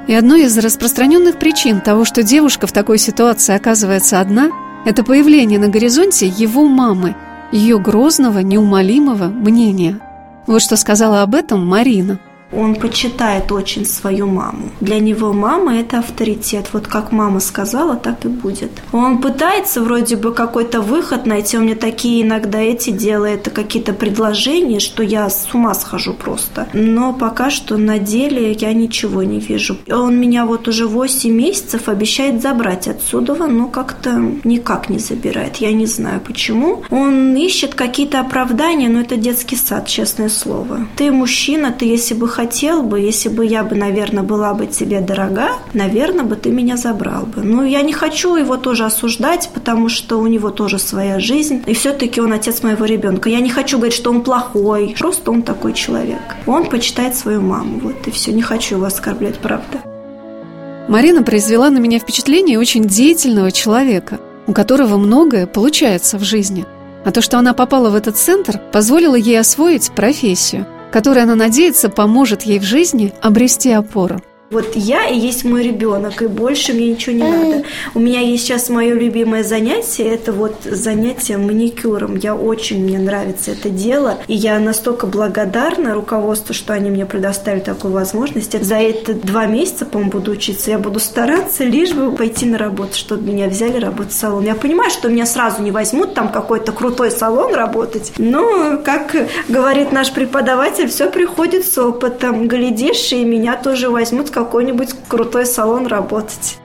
И 0.09 0.15
одной 0.15 0.45
из 0.45 0.57
распространенных 0.57 1.39
причин 1.39 1.83
того, 1.83 2.07
что 2.07 2.23
девушка 2.23 2.67
в 2.67 2.73
такой 2.73 2.97
ситуации 2.97 3.55
оказывается 3.55 4.21
одна, 4.21 4.53
это 4.87 5.05
появление 5.05 5.59
на 5.59 5.69
горизонте 5.69 6.29
его 6.29 6.67
мамы, 6.67 7.15
ее 7.53 7.79
грозного, 7.79 8.39
неумолимого 8.39 9.27
мнения. 9.27 10.01
Вот 10.47 10.63
что 10.63 10.77
сказала 10.77 11.21
об 11.21 11.35
этом 11.35 11.67
Марина– 11.67 12.21
он 12.57 12.77
почитает 12.77 13.53
очень 13.53 13.85
свою 13.85 14.27
маму. 14.27 14.71
Для 14.81 14.99
него 14.99 15.33
мама– 15.33 15.77
это 15.79 15.99
авторитет. 15.99 16.69
Вот 16.73 16.87
как 16.87 17.13
мама 17.13 17.41
сказала, 17.41 17.97
так 17.97 18.25
и 18.25 18.29
будет. 18.29 18.71
Он 18.93 19.19
пытается 19.19 19.83
вроде 19.83 20.17
бы 20.17 20.33
какой-то 20.33 20.81
выход 20.81 21.27
найти. 21.27 21.57
Он 21.59 21.65
мне 21.65 21.75
такие 21.75 22.23
иногда 22.23 22.59
эти 22.59 22.91
делает, 22.91 23.51
какие-то 23.53 23.93
предложения, 23.93 24.81
что 24.81 25.03
я 25.03 25.29
с 25.29 25.49
ума 25.53 25.75
схожу 25.75 26.15
просто. 26.15 26.69
Но 26.73 27.13
пока 27.13 27.51
что 27.51 27.77
на 27.77 27.99
деле 27.99 28.53
я 28.53 28.73
ничего 28.73 29.23
не 29.23 29.41
вижу. 29.41 29.77
Он 29.91 30.19
меня 30.19 30.47
вот 30.47 30.69
уже 30.69 30.87
8 30.87 31.31
месяцев 31.31 31.89
обещает 31.89 32.43
забрать 32.43 32.89
отсюда, 32.89 33.35
но 33.35 33.69
как-то 33.69 34.11
никак 34.45 34.89
не 34.89 34.99
забирает. 34.99 35.57
Я 35.57 35.73
не 35.73 35.87
знаю 35.87 36.21
почему. 36.21 36.83
Он 36.91 37.37
ищет 37.37 37.75
какие-то 37.75 38.21
оправдания, 38.21 38.89
но 38.89 39.01
это 39.01 39.17
детский 39.17 39.57
сад, 39.57 39.87
честное 39.87 40.29
слово. 40.29 40.87
Ты 40.97 41.11
мужчина, 41.11 41.73
ты 41.73 41.87
если 41.87 42.15
бы 42.15 42.29
хотел 42.29 42.44
хотел 42.45 42.83
бы, 42.83 43.01
если 43.01 43.31
бы 43.31 43.47
я 43.47 43.65
бы, 43.65 43.75
наверное, 43.75 44.23
была 44.23 44.53
бы 44.53 44.67
тебе 44.67 45.01
дорога, 45.01 45.53
наверное, 45.73 46.25
бы 46.25 46.37
ты 46.37 46.51
меня 46.51 46.77
забрал 46.77 47.25
бы. 47.25 47.43
Но 47.43 47.65
я 47.65 47.81
не 47.81 47.95
хочу 47.95 48.37
его 48.37 48.59
тоже 48.59 48.85
осуждать, 48.85 49.51
потому 49.55 49.89
что 49.89 50.19
у 50.19 50.27
него 50.27 50.51
тоже 50.51 50.79
своя 50.79 51.21
жизнь. 51.21 51.63
И 51.67 51.73
все-таки 51.73 52.21
он 52.21 52.35
отец 52.35 52.63
моего 52.63 52.85
ребенка. 52.85 53.31
Я 53.31 53.41
не 53.41 53.49
хочу 53.49 53.79
говорить, 53.79 53.97
что 53.97 54.11
он 54.11 54.23
плохой. 54.23 54.95
Просто 54.99 55.31
он 55.31 55.43
такой 55.43 55.73
человек. 55.73 56.21
Он 56.47 56.67
почитает 56.67 57.17
свою 57.17 57.41
маму. 57.41 57.81
Вот 57.83 58.07
и 58.07 58.11
все. 58.11 58.31
Не 58.33 58.43
хочу 58.43 58.77
его 58.77 58.85
оскорблять, 58.85 59.39
правда. 59.39 59.79
Марина 60.89 61.23
произвела 61.23 61.71
на 61.71 61.79
меня 61.79 61.99
впечатление 61.99 62.59
очень 62.59 62.85
деятельного 62.85 63.53
человека, 63.53 64.21
у 64.47 64.53
которого 64.53 64.99
многое 64.99 65.47
получается 65.47 66.19
в 66.19 66.25
жизни. 66.25 66.67
А 67.07 67.11
то, 67.11 67.23
что 67.23 67.39
она 67.39 67.55
попала 67.55 67.89
в 67.89 67.95
этот 67.95 68.19
центр, 68.19 68.61
позволило 68.71 69.15
ей 69.15 69.41
освоить 69.41 69.93
профессию– 69.93 70.67
которая, 70.95 71.25
она 71.25 71.35
надеется, 71.35 71.89
поможет 71.89 72.43
ей 72.43 72.61
в 72.61 72.63
жизни 72.63 73.13
обрести 73.21 73.73
опору. 73.73 74.23
Вот 74.51 74.77
я 74.77 75.09
и 75.09 75.19
есть 75.19 75.45
мой 75.45 75.63
ребенок, 75.63 76.21
и 76.21 76.27
больше 76.27 76.75
мне 76.75 76.91
ничего 76.91 77.17
не 77.17 77.23
надо. 77.23 77.65
У 77.95 77.99
меня 77.99 78.21
есть 78.21 78.45
сейчас 78.45 78.69
мое 78.69 78.93
любимое 78.93 79.43
занятие, 79.43 80.15
это 80.15 80.33
вот 80.33 80.55
занятие 80.65 81.39
маникюром. 81.39 82.17
Я 82.17 82.35
очень, 82.35 82.85
мне 82.85 82.99
нравится 82.99 83.53
это 83.53 83.71
дело, 83.71 84.19
и 84.29 84.35
я 84.35 84.59
настолько 84.59 85.07
благодарна 85.07 85.95
руководству, 85.95 86.53
что 86.53 86.75
они 86.75 86.91
мне 86.91 87.07
предоставили 87.07 87.61
такую 87.61 87.95
возможность. 87.95 88.63
За 88.63 88.77
это 88.77 89.15
два 89.15 89.47
месяца, 89.47 89.87
по-моему, 89.87 90.13
буду 90.13 90.33
учиться, 90.33 90.71
я 90.71 90.79
буду 90.79 91.01
стараться, 91.01 91.65
лишь 91.65 91.93
бы 91.93 92.13
пойти 92.13 92.45
на 92.45 92.59
работу, 92.59 92.95
чтобы 92.97 93.33
меня 93.33 93.49
взяли 93.49 93.79
работать 93.79 94.13
в 94.13 94.17
салон. 94.17 94.45
Я 94.45 94.55
понимаю, 94.55 94.91
что 94.91 95.09
меня 95.09 95.25
сразу 95.25 95.63
не 95.63 95.71
возьмут 95.71 96.13
там 96.13 96.31
какой-то 96.31 96.73
крутой 96.73 97.11
салон 97.11 97.55
работать, 97.55 98.13
но, 98.19 98.79
как 98.85 99.17
говорит 99.49 99.91
наш 99.91 100.13
преподаватель, 100.13 100.89
все 100.89 101.11
приходит 101.11 101.67
с 101.67 101.79
опытом. 101.79 102.47
Глядишь, 102.47 103.11
и 103.13 103.25
меня 103.25 103.57
тоже 103.57 103.89
возьмут 103.89 104.34
какой-нибудь 104.35 104.95
крутой 105.09 105.47
салон 105.47 105.87
работать. 105.87 106.59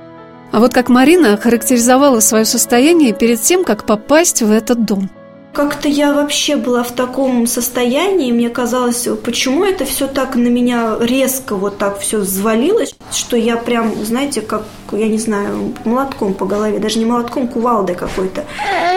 А 0.51 0.60
вот 0.60 0.73
как 0.73 0.89
Марина 0.89 1.38
характеризовала 1.38 2.19
свое 2.19 2.43
состояние 2.43 3.13
перед 3.13 3.39
тем, 3.41 3.63
как 3.63 3.86
попасть 3.86 4.41
в 4.41 4.51
этот 4.51 4.84
дом– 4.84 5.10
как-то 5.53 5.88
я 5.88 6.13
вообще 6.13 6.55
была 6.55 6.83
в 6.83 6.91
таком 6.91 7.47
состоянии, 7.47 8.31
мне 8.31 8.49
казалось, 8.49 9.07
почему 9.23 9.65
это 9.65 9.85
все 9.85 10.07
так 10.07 10.35
на 10.35 10.47
меня 10.47 10.97
резко 10.99 11.55
вот 11.55 11.77
так 11.77 11.99
все 11.99 12.19
взвалилось, 12.19 12.95
что 13.12 13.35
я 13.35 13.57
прям, 13.57 13.93
знаете, 14.05 14.41
как, 14.41 14.63
я 14.91 15.07
не 15.07 15.17
знаю, 15.17 15.73
молотком 15.85 16.33
по 16.33 16.45
голове, 16.45 16.79
даже 16.79 16.99
не 16.99 17.05
молотком, 17.05 17.47
кувалдой 17.47 17.95
какой-то. 17.95 18.45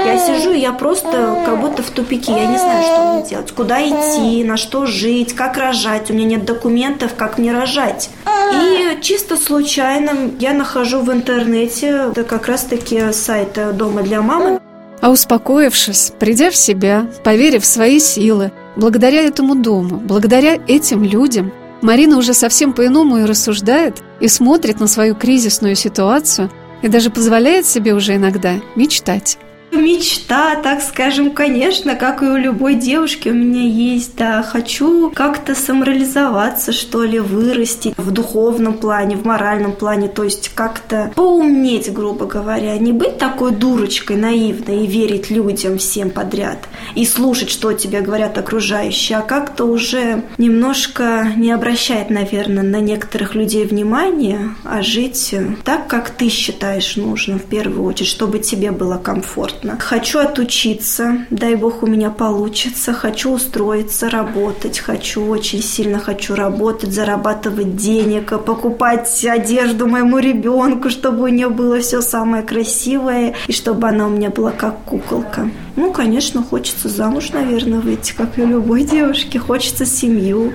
Я 0.04 0.18
сижу, 0.18 0.52
я 0.52 0.72
просто 0.72 1.42
как 1.46 1.60
будто 1.60 1.82
в 1.82 1.90
тупике, 1.90 2.32
я 2.32 2.46
не 2.46 2.58
знаю, 2.58 2.82
что 2.82 3.14
мне 3.14 3.28
делать, 3.28 3.52
куда 3.52 3.82
идти, 3.82 4.44
на 4.44 4.56
что 4.56 4.86
жить, 4.86 5.34
как 5.34 5.56
рожать, 5.56 6.10
у 6.10 6.14
меня 6.14 6.26
нет 6.26 6.44
документов, 6.44 7.14
как 7.16 7.38
мне 7.38 7.52
рожать. 7.52 8.10
И 8.54 8.98
чисто 9.00 9.36
случайно 9.36 10.30
я 10.38 10.52
нахожу 10.52 11.00
в 11.00 11.10
интернете, 11.10 12.08
это 12.10 12.24
как 12.24 12.46
раз-таки 12.46 13.12
сайт 13.12 13.58
«Дома 13.76 14.02
для 14.02 14.20
мамы», 14.20 14.60
а 15.02 15.10
успокоившись, 15.10 16.12
придя 16.18 16.50
в 16.50 16.56
себя, 16.56 17.06
поверив 17.24 17.62
в 17.64 17.66
свои 17.66 17.98
силы, 17.98 18.52
благодаря 18.76 19.22
этому 19.22 19.56
дому, 19.56 19.96
благодаря 19.96 20.58
этим 20.68 21.02
людям, 21.02 21.52
Марина 21.82 22.16
уже 22.16 22.32
совсем 22.34 22.72
по-иному 22.72 23.18
и 23.18 23.24
рассуждает, 23.24 24.00
и 24.20 24.28
смотрит 24.28 24.78
на 24.78 24.86
свою 24.86 25.16
кризисную 25.16 25.74
ситуацию, 25.74 26.50
и 26.82 26.88
даже 26.88 27.10
позволяет 27.10 27.66
себе 27.66 27.94
уже 27.94 28.14
иногда 28.14 28.54
мечтать. 28.76 29.38
Мечта, 29.72 30.56
так 30.56 30.82
скажем, 30.82 31.30
конечно, 31.30 31.94
как 31.94 32.22
и 32.22 32.26
у 32.26 32.36
любой 32.36 32.74
девушки 32.74 33.30
у 33.30 33.34
меня 33.34 33.62
есть, 33.62 34.16
да. 34.16 34.42
Хочу 34.42 35.10
как-то 35.10 35.54
самореализоваться, 35.54 36.72
что 36.72 37.04
ли, 37.04 37.18
вырасти 37.18 37.94
в 37.96 38.10
духовном 38.10 38.74
плане, 38.74 39.16
в 39.16 39.24
моральном 39.24 39.72
плане, 39.72 40.08
то 40.08 40.24
есть 40.24 40.50
как-то 40.50 41.10
поумнеть, 41.14 41.90
грубо 41.90 42.26
говоря, 42.26 42.76
не 42.76 42.92
быть 42.92 43.16
такой 43.16 43.52
дурочкой 43.52 44.16
наивной 44.16 44.84
и 44.84 44.86
верить 44.86 45.30
людям 45.30 45.78
всем 45.78 46.10
подряд 46.10 46.58
и 46.94 47.06
слушать, 47.06 47.48
что 47.48 47.72
тебе 47.72 48.02
говорят 48.02 48.36
окружающие, 48.36 49.16
а 49.16 49.22
как-то 49.22 49.64
уже 49.64 50.22
немножко 50.36 51.32
не 51.34 51.50
обращать, 51.50 52.10
наверное, 52.10 52.62
на 52.62 52.80
некоторых 52.80 53.34
людей 53.34 53.64
внимания, 53.64 54.54
а 54.64 54.82
жить 54.82 55.34
так, 55.64 55.86
как 55.86 56.10
ты 56.10 56.28
считаешь 56.28 56.96
нужным 56.96 57.38
в 57.38 57.44
первую 57.44 57.86
очередь, 57.86 58.10
чтобы 58.10 58.38
тебе 58.38 58.70
было 58.70 58.98
комфортно 58.98 59.61
комфортно. 59.62 59.78
Хочу 59.78 60.18
отучиться, 60.18 61.26
дай 61.30 61.54
бог 61.54 61.82
у 61.82 61.86
меня 61.86 62.10
получится. 62.10 62.92
Хочу 62.92 63.32
устроиться, 63.32 64.10
работать. 64.10 64.78
Хочу, 64.78 65.26
очень 65.26 65.62
сильно 65.62 65.98
хочу 65.98 66.34
работать, 66.34 66.92
зарабатывать 66.92 67.76
денег, 67.76 68.30
покупать 68.44 69.24
одежду 69.24 69.86
моему 69.86 70.18
ребенку, 70.18 70.90
чтобы 70.90 71.24
у 71.24 71.28
нее 71.28 71.48
было 71.48 71.80
все 71.80 72.00
самое 72.02 72.42
красивое 72.42 73.34
и 73.48 73.52
чтобы 73.52 73.88
она 73.88 74.06
у 74.06 74.10
меня 74.10 74.30
была 74.30 74.50
как 74.50 74.84
куколка. 74.84 75.48
Ну, 75.76 75.92
конечно, 75.92 76.42
хочется 76.42 76.88
замуж, 76.88 77.30
наверное, 77.32 77.80
выйти, 77.80 78.12
как 78.16 78.38
и 78.38 78.44
любой 78.44 78.84
девушке. 78.84 79.38
Хочется 79.38 79.86
семью. 79.86 80.52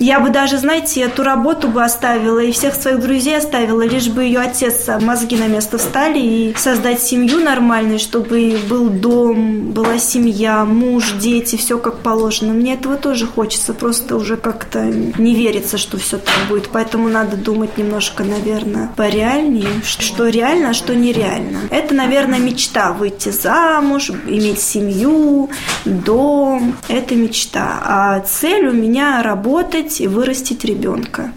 Я 0.00 0.18
бы 0.18 0.30
даже, 0.30 0.58
знаете, 0.58 1.02
эту 1.02 1.22
работу 1.22 1.68
бы 1.68 1.84
оставила 1.84 2.40
и 2.40 2.50
всех 2.50 2.74
своих 2.74 3.00
друзей 3.00 3.36
оставила, 3.38 3.82
лишь 3.82 4.08
бы 4.08 4.24
ее 4.24 4.40
отец 4.40 4.88
мозги 5.00 5.36
на 5.36 5.46
место 5.46 5.78
встали 5.78 6.18
и 6.18 6.54
создать 6.56 7.00
семью 7.00 7.38
нормальную, 7.38 8.00
чтобы 8.00 8.58
был 8.68 8.88
дом, 8.88 9.70
была 9.70 9.98
семья, 9.98 10.64
муж, 10.64 11.12
дети, 11.20 11.54
все 11.56 11.78
как 11.78 11.98
положено. 11.98 12.52
Мне 12.52 12.74
этого 12.74 12.96
тоже 12.96 13.26
хочется, 13.26 13.72
просто 13.72 14.16
уже 14.16 14.36
как-то 14.36 14.82
не 14.82 15.34
верится, 15.34 15.78
что 15.78 15.96
все 15.96 16.18
так 16.18 16.34
будет. 16.48 16.68
Поэтому 16.70 17.08
надо 17.08 17.36
думать 17.36 17.78
немножко, 17.78 18.24
наверное, 18.24 18.90
пореальнее, 18.96 19.68
что 19.84 20.28
реально, 20.28 20.70
а 20.70 20.74
что 20.74 20.94
нереально. 20.94 21.60
Это, 21.70 21.94
наверное, 21.94 22.40
мечта 22.40 22.92
выйти 22.92 23.28
замуж, 23.28 24.10
иметь 24.26 24.60
семью, 24.60 25.50
дом. 25.84 26.76
Это 26.88 27.14
мечта. 27.14 27.80
А 27.84 28.20
цель 28.20 28.66
у 28.66 28.72
меня 28.72 29.22
работать 29.22 29.83
и 30.00 30.06
вырастить 30.06 30.64
ребенка. 30.64 31.32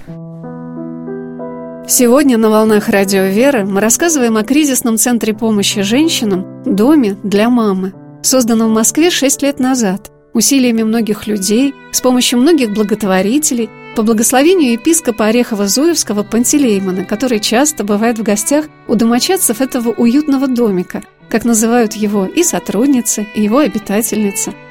Сегодня 1.90 2.38
на 2.38 2.50
«Волнах 2.50 2.90
Радио 2.90 3.24
Веры» 3.24 3.66
мы 3.66 3.80
рассказываем 3.82 4.38
о 4.38 4.44
кризисном 4.44 4.98
центре 4.98 5.34
помощи 5.34 5.82
женщинам 5.82 6.64
«Доме 6.66 7.18
для 7.24 7.50
мамы», 7.50 7.94
созданном 8.24 8.72
в 8.72 8.74
Москве 8.74 9.10
6 9.10 9.42
лет 9.42 9.60
назад, 9.60 10.12
усилиями 10.34 10.84
многих 10.84 11.28
людей, 11.28 11.74
с 11.92 12.02
помощью 12.02 12.40
многих 12.40 12.74
благотворителей, 12.74 13.70
по 13.96 14.04
благословению 14.04 14.74
епископа 14.74 15.30
Орехова-Зуевского 15.30 16.24
Пантелеймона, 16.24 17.04
который 17.04 17.40
часто 17.40 17.84
бывает 17.84 18.20
в 18.20 18.24
гостях 18.24 18.66
у 18.88 18.96
домочадцев 18.96 19.62
этого 19.62 19.90
уютного 19.92 20.48
домика, 20.48 21.04
как 21.30 21.46
называют 21.46 21.94
его 21.94 22.26
и 22.26 22.44
сотрудницы, 22.44 23.28
и 23.36 23.42
его 23.42 23.60
обитательницы– 23.60 24.54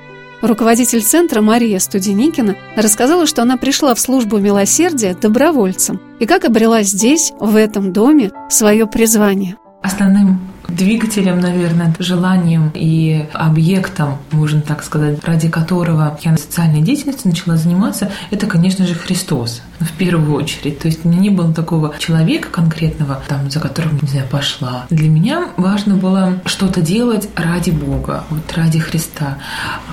Руководитель 0.47 1.03
центра 1.03 1.41
Мария 1.41 1.81
Студеникина 1.81 2.55
рассказала, 2.77 3.27
что 3.27 3.43
она 3.43 3.57
пришла 3.57 3.97
в 3.97 3.99
службу 3.99 4.39
милосердия 4.39 5.13
добровольцем 5.13 6.01
и 6.21 6.27
как 6.27 6.45
обрела 6.45 6.85
здесь, 6.85 7.33
в 7.41 7.57
этом 7.57 7.93
доме, 7.93 8.31
свое 8.49 8.87
призвание. 8.87 9.57
Основным 9.83 10.39
двигателем, 10.69 11.41
наверное, 11.41 11.95
желанием 11.99 12.71
и 12.75 13.27
объектом, 13.33 14.19
можно 14.33 14.61
так 14.61 14.83
сказать, 14.83 15.25
ради 15.25 15.49
которого 15.49 16.19
я 16.23 16.37
социальной 16.37 16.83
деятельностью 16.83 17.31
начала 17.31 17.57
заниматься, 17.57 18.11
это, 18.31 18.47
конечно 18.47 18.87
же, 18.87 18.95
Христос 18.95 19.63
в 19.81 19.93
первую 19.93 20.35
очередь. 20.35 20.79
То 20.79 20.89
есть 20.89 21.05
у 21.05 21.09
меня 21.09 21.21
не 21.21 21.31
было 21.31 21.53
такого 21.53 21.95
человека 21.99 22.49
конкретного, 22.51 23.23
там, 23.29 23.51
за 23.51 23.61
которым, 23.61 24.01
знаю, 24.03 24.27
пошла. 24.31 24.87
Для 24.91 25.09
меня 25.09 25.49
важно 25.57 25.97
было 25.97 26.41
что-то 26.47 26.81
делать 26.81 27.29
ради 27.35 27.71
Бога, 27.71 28.25
вот 28.31 28.53
ради 28.55 28.79
Христа, 28.79 29.39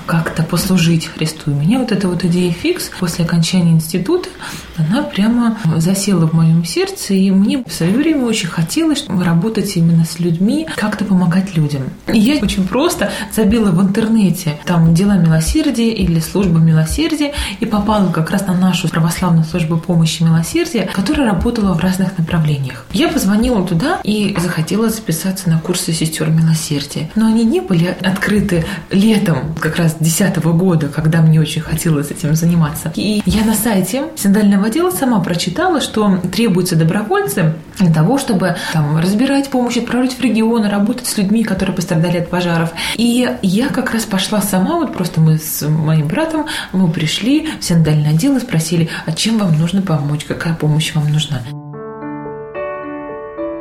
как-то 0.06 0.42
послужить 0.42 1.06
Христу. 1.06 1.50
И 1.50 1.54
меня 1.54 1.78
вот 1.78 1.92
эта 1.92 2.08
вот 2.08 2.24
идея 2.24 2.52
фикс 2.52 2.90
после 2.98 3.24
окончания 3.24 3.72
института, 3.72 4.28
она 4.76 5.02
прямо 5.02 5.58
засела 5.76 6.26
в 6.26 6.32
моем 6.32 6.64
сердце, 6.64 7.14
и 7.14 7.30
мне 7.30 7.62
в 7.64 7.72
свое 7.72 7.92
время 7.92 8.24
очень 8.24 8.48
хотелось 8.48 9.04
работать 9.08 9.76
именно 9.76 10.04
с 10.04 10.18
людьми, 10.18 10.63
как-то 10.76 11.04
помогать 11.04 11.56
людям. 11.56 11.82
И 12.12 12.18
я 12.18 12.40
очень 12.42 12.66
просто 12.66 13.10
забила 13.34 13.70
в 13.70 13.82
интернете 13.82 14.58
там 14.64 14.94
дела 14.94 15.16
милосердия 15.16 15.92
или 15.92 16.20
служба 16.20 16.58
милосердия 16.58 17.32
и 17.60 17.66
попала 17.66 18.10
как 18.10 18.30
раз 18.30 18.46
на 18.46 18.54
нашу 18.54 18.88
православную 18.88 19.44
службу 19.44 19.78
помощи 19.78 20.22
милосердия, 20.22 20.88
которая 20.92 21.30
работала 21.30 21.74
в 21.74 21.80
разных 21.80 22.16
направлениях. 22.18 22.86
Я 22.92 23.08
позвонила 23.08 23.66
туда 23.66 24.00
и 24.04 24.36
захотела 24.38 24.88
записаться 24.88 25.48
на 25.48 25.58
курсы 25.58 25.92
сестер 25.92 26.30
милосердия. 26.30 27.10
Но 27.14 27.26
они 27.26 27.44
не 27.44 27.60
были 27.60 27.96
открыты 28.02 28.64
летом 28.90 29.54
как 29.60 29.76
раз 29.76 29.94
2010 29.94 30.36
года, 30.44 30.88
когда 30.88 31.20
мне 31.20 31.40
очень 31.40 31.62
хотелось 31.62 32.10
этим 32.10 32.34
заниматься. 32.34 32.92
И 32.94 33.22
я 33.26 33.44
на 33.44 33.54
сайте 33.54 34.04
синдального 34.16 34.66
отдела 34.66 34.90
сама 34.90 35.20
прочитала, 35.20 35.80
что 35.80 36.18
требуются 36.32 36.76
добровольцы 36.76 37.54
для 37.78 37.92
того, 37.92 38.18
чтобы 38.18 38.56
там, 38.72 38.98
разбирать 38.98 39.48
помощь, 39.50 39.76
отправлять 39.76 40.14
в 40.14 40.18
регионы, 40.54 40.70
работать 40.70 41.06
с 41.06 41.16
людьми, 41.18 41.42
которые 41.44 41.74
пострадали 41.74 42.18
от 42.18 42.30
пожаров. 42.30 42.70
И 42.96 43.28
я 43.42 43.68
как 43.68 43.92
раз 43.92 44.04
пошла 44.04 44.40
сама, 44.40 44.78
вот 44.78 44.92
просто 44.92 45.20
мы 45.20 45.38
с 45.38 45.66
моим 45.66 46.08
братом, 46.08 46.46
мы 46.72 46.90
пришли 46.90 47.48
в 47.60 47.64
синдальное 47.64 48.10
отдел 48.10 48.36
и 48.36 48.40
спросили, 48.40 48.88
а 49.06 49.12
чем 49.12 49.38
вам 49.38 49.58
нужно 49.58 49.82
помочь, 49.82 50.24
какая 50.24 50.54
помощь 50.54 50.94
вам 50.94 51.10
нужна. 51.12 51.40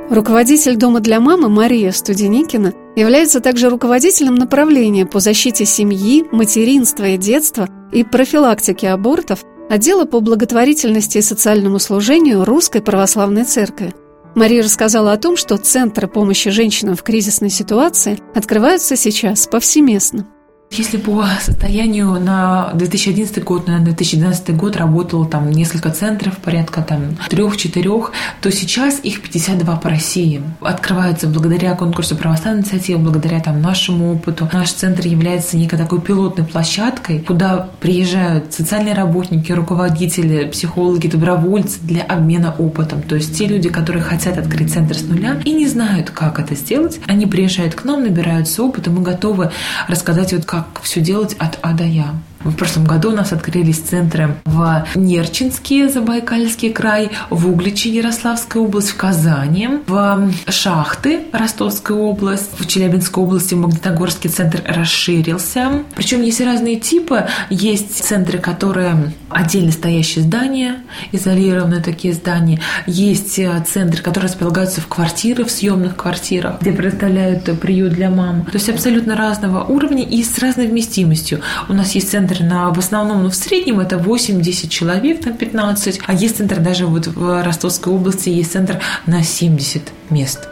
Руководитель 0.10 0.76
Дома 0.76 1.00
для 1.00 1.20
мамы 1.20 1.50
Мария 1.50 1.92
Студеникина 1.92 2.74
является 2.96 3.40
также 3.40 3.70
руководителем 3.70 4.36
направления 4.36 5.06
по 5.06 5.20
защите 5.20 5.66
семьи, 5.66 6.26
материнства 6.32 7.06
и 7.06 7.18
детства 7.18 7.68
и 7.92 8.04
профилактике 8.04 8.90
абортов 8.90 9.44
отдела 9.70 10.06
по 10.06 10.20
благотворительности 10.20 11.18
и 11.18 11.22
социальному 11.22 11.80
служению 11.80 12.46
Русской 12.46 12.82
Православной 12.82 13.46
Церкви. 13.46 13.94
Мария 14.36 14.64
рассказала 14.64 15.14
о 15.14 15.18
том, 15.18 15.38
что 15.38 15.58
центры 15.58 16.08
помощи 16.08 16.50
женщинам 16.50 16.96
в 16.96 17.04
кризисной 17.04 17.50
ситуации 17.50 18.20
открываются 18.34 18.96
сейчас 18.96 19.48
повсеместно. 19.48 20.28
Если 20.76 20.98
по 20.98 21.24
состоянию 21.40 22.20
на 22.20 22.72
2011 22.74 23.44
год, 23.44 23.68
на 23.68 23.80
2012 23.80 24.56
год 24.56 24.76
работало 24.76 25.28
там 25.28 25.52
несколько 25.52 25.92
центров, 25.92 26.40
порядка 26.40 26.82
там 26.82 27.16
трех-четырех, 27.30 28.12
то 28.42 28.52
сейчас 28.52 29.00
их 29.04 29.22
52 29.22 29.76
по 29.76 29.90
России. 29.90 30.42
Открываются 30.62 31.28
благодаря 31.28 31.76
конкурсу 31.76 32.16
православной 32.16 32.62
инициативы, 32.62 33.04
благодаря 33.04 33.40
там 33.40 33.62
нашему 33.62 34.14
опыту. 34.14 34.50
Наш 34.52 34.72
центр 34.72 35.06
является 35.06 35.58
некой 35.58 35.78
такой 35.78 36.02
пилотной 36.02 36.46
площадкой, 36.46 37.20
куда 37.20 37.70
приезжают 37.80 38.52
социальные 38.52 38.96
работники, 38.96 39.52
руководители, 39.52 40.50
психологи, 40.50 41.06
добровольцы 41.06 41.78
для 41.84 42.02
обмена 42.02 42.56
опытом. 42.58 43.04
То 43.04 43.14
есть 43.14 43.38
те 43.38 43.46
люди, 43.46 43.70
которые 43.70 44.02
хотят 44.02 44.40
открыть 44.40 44.74
центр 44.74 44.96
с 44.96 45.04
нуля 45.04 45.40
и 45.46 45.52
не 45.52 45.68
знают, 45.68 46.10
как 46.10 46.40
это 46.40 46.56
сделать, 46.56 47.00
они 47.06 47.28
приезжают 47.28 47.76
к 47.76 47.84
нам, 47.84 48.02
набираются 48.02 48.64
опыта, 48.64 48.90
мы 48.90 49.04
готовы 49.04 49.52
рассказать, 49.88 50.34
вот 50.34 50.46
как 50.46 50.63
как 50.74 50.84
все 50.84 51.02
делать 51.02 51.36
от 51.40 51.60
А 51.62 51.74
до 51.74 51.84
Я. 51.84 52.16
В 52.44 52.56
прошлом 52.56 52.84
году 52.84 53.12
у 53.12 53.16
нас 53.16 53.32
открылись 53.32 53.80
центры 53.80 54.36
в 54.44 54.86
Нерчинске, 54.96 55.88
Забайкальский 55.88 56.72
край, 56.72 57.12
в 57.30 57.48
Угличе, 57.50 57.90
Ярославская 57.90 58.62
область, 58.62 58.90
в 58.90 58.98
Казани, 58.98 59.70
в 59.88 60.32
Шахты, 60.50 61.22
Ростовская 61.32 61.98
область, 61.98 62.52
в 62.60 62.68
Челябинской 62.68 63.24
области 63.24 63.54
Магнитогорский 63.54 64.30
центр 64.30 64.62
расширился. 64.66 65.84
Причем 65.96 66.22
есть 66.22 66.42
разные 66.42 66.76
типы. 66.76 67.28
Есть 67.50 68.04
центры, 68.04 68.40
которые 68.40 69.14
отдельно 69.30 69.72
стоящие 69.72 70.26
здания, 70.26 70.84
изолированные 71.12 71.82
такие 71.82 72.14
здания. 72.14 72.60
Есть 72.88 73.40
э, 73.40 73.64
центры, 73.66 74.02
которые 74.02 74.30
располагаются 74.30 74.82
в 74.82 74.88
квартиры, 74.88 75.46
в 75.46 75.52
съемных 75.52 75.96
квартирах, 75.96 76.62
где 76.62 76.72
предоставляют 76.72 77.44
приют 77.60 77.94
для 77.94 78.10
мам. 78.10 78.46
То 78.46 78.56
есть 78.56 78.70
абсолютно 78.70 79.16
разного 79.16 79.64
уровня 79.64 80.04
и 80.04 80.24
с 80.24 80.38
разной 80.40 80.68
вместимостью. 80.68 81.42
У 81.70 81.74
нас 81.74 81.96
есть 81.96 82.12
центр 82.12 82.33
на, 82.42 82.72
в 82.72 82.80
основном, 82.80 83.24
ну, 83.24 83.30
в 83.30 83.36
среднем 83.36 83.80
это 83.80 83.98
8-10 83.98 84.70
человек, 84.70 85.22
там 85.22 85.34
15, 85.34 86.02
а 86.06 86.14
есть 86.14 86.38
центр 86.38 86.60
даже 86.60 86.86
вот 86.86 87.08
в 87.08 87.44
Ростовской 87.44 87.94
области, 87.94 88.30
есть 88.30 88.54
центр 88.54 88.82
на 89.06 89.24
70 89.24 89.82
мест. 90.10 90.48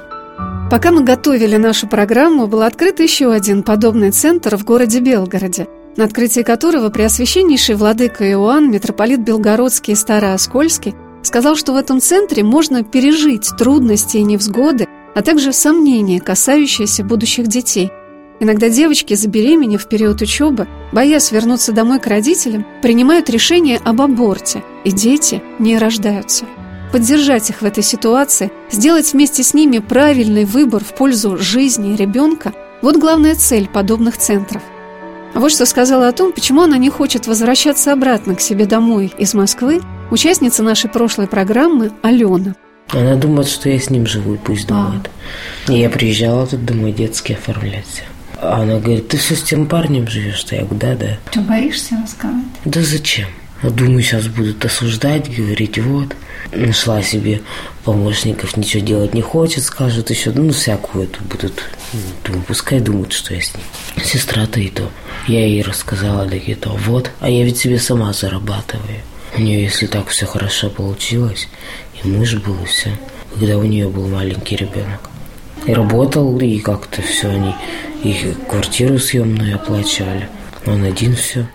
Пока 0.69 0.91
мы 0.91 1.03
готовили 1.03 1.57
нашу 1.57 1.87
программу, 1.87 2.47
был 2.47 2.61
открыт 2.61 2.99
еще 2.99 3.31
один 3.31 3.63
подобный 3.63 4.11
центр 4.11 4.55
в 4.55 4.63
городе 4.63 4.99
Белгороде, 4.99 5.67
на 5.97 6.05
открытии 6.05 6.41
которого 6.41 6.89
преосвященнейший 6.89 7.75
владыка 7.75 8.29
Иоанн, 8.31 8.71
митрополит 8.71 9.21
Белгородский 9.21 9.93
и 9.93 9.97
Старооскольский, 9.97 10.95
сказал, 11.23 11.55
что 11.55 11.73
в 11.73 11.75
этом 11.75 11.99
центре 11.99 12.43
можно 12.43 12.83
пережить 12.83 13.49
трудности 13.57 14.17
и 14.17 14.23
невзгоды, 14.23 14.87
а 15.13 15.21
также 15.21 15.51
сомнения, 15.51 16.19
касающиеся 16.19 17.03
будущих 17.03 17.47
детей– 17.47 17.91
Иногда 18.41 18.69
девочки, 18.69 19.13
забеременев 19.13 19.83
в 19.83 19.87
период 19.87 20.19
учебы, 20.19 20.67
боясь 20.91 21.31
вернуться 21.31 21.73
домой 21.73 21.99
к 21.99 22.07
родителям, 22.07 22.65
принимают 22.81 23.29
решение 23.29 23.77
об 23.83 24.01
аборте, 24.01 24.63
и 24.83 24.91
дети 24.91 25.43
не 25.59 25.77
рождаются. 25.77 26.45
Поддержать 26.91 27.51
их 27.51 27.61
в 27.61 27.65
этой 27.65 27.83
ситуации, 27.83 28.51
сделать 28.71 29.13
вместе 29.13 29.43
с 29.43 29.53
ними 29.53 29.77
правильный 29.77 30.45
выбор 30.45 30.83
в 30.83 30.95
пользу 30.95 31.37
жизни 31.37 31.95
ребенка– 31.95 32.51
вот 32.81 32.97
главная 32.97 33.35
цель 33.35 33.67
подобных 33.67 34.17
центров. 34.17 34.63
А 35.35 35.39
вот 35.39 35.51
что 35.51 35.67
сказала 35.67 36.07
о 36.07 36.11
том, 36.11 36.33
почему 36.33 36.63
она 36.63 36.77
не 36.77 36.89
хочет 36.89 37.27
возвращаться 37.27 37.93
обратно 37.93 38.33
к 38.33 38.41
себе 38.41 38.65
домой 38.65 39.13
из 39.19 39.35
Москвы, 39.35 39.81
участница 40.09 40.63
нашей 40.63 40.89
прошлой 40.89 41.27
программы 41.27 41.91
Алена. 42.01 42.55
Она 42.89 43.15
думает, 43.17 43.47
что 43.47 43.69
я 43.69 43.79
с 43.79 43.91
ним 43.91 44.07
живу, 44.07 44.33
и 44.33 44.37
пусть 44.37 44.67
думает. 44.67 45.11
А. 45.67 45.71
И 45.71 45.79
я 45.79 45.91
приезжала 45.91 46.47
тут 46.47 46.65
домой 46.65 46.91
детский 46.91 47.35
оформлять. 47.35 48.03
А 48.41 48.63
она 48.63 48.79
говорит, 48.79 49.07
ты 49.09 49.17
все 49.17 49.35
с 49.35 49.43
тем 49.43 49.67
парнем 49.67 50.07
живешь? 50.07 50.43
Я 50.49 50.63
говорю, 50.63 50.79
да, 50.79 50.95
да. 50.95 51.17
Что, 51.29 51.41
боишься 51.41 51.95
рассказать? 52.03 52.43
Да 52.65 52.81
зачем? 52.81 53.27
Думаю, 53.61 54.01
сейчас 54.01 54.25
будут 54.25 54.65
осуждать, 54.65 55.29
говорить, 55.29 55.77
вот, 55.77 56.15
нашла 56.51 57.03
себе 57.03 57.43
помощников, 57.83 58.57
ничего 58.57 58.83
делать 58.83 59.13
не 59.13 59.21
хочет, 59.21 59.63
скажут 59.63 60.09
еще, 60.09 60.31
ну, 60.31 60.51
всякую 60.51 61.03
эту 61.03 61.23
будут, 61.25 61.61
думаю, 62.25 62.43
пускай 62.47 62.79
думают, 62.79 63.13
что 63.13 63.35
я 63.35 63.41
с 63.41 63.53
ним. 63.53 63.63
Сестра-то 64.03 64.59
и 64.59 64.69
то. 64.69 64.89
Я 65.27 65.45
ей 65.45 65.61
рассказала, 65.61 66.25
да 66.25 66.35
и 66.35 66.55
то, 66.55 66.71
вот, 66.71 67.11
а 67.19 67.29
я 67.29 67.45
ведь 67.45 67.59
себе 67.59 67.77
сама 67.77 68.11
зарабатываю. 68.13 69.01
У 69.37 69.41
нее, 69.41 69.61
если 69.61 69.85
так 69.85 70.07
все 70.07 70.25
хорошо 70.25 70.71
получилось, 70.71 71.47
и 72.03 72.07
муж 72.07 72.33
был, 72.37 72.55
и 72.63 72.65
все, 72.65 72.89
когда 73.35 73.59
у 73.59 73.63
нее 73.63 73.87
был 73.89 74.07
маленький 74.07 74.55
ребенок. 74.55 75.10
И 75.65 75.73
работал, 75.73 76.37
и 76.39 76.59
как-то 76.59 77.01
все 77.01 77.29
они 77.29 77.53
их 78.03 78.47
квартиру 78.47 78.97
съемную 78.97 79.55
оплачивали. 79.55 80.27
Он 80.65 80.83
один 80.83 81.15
все. 81.15 81.47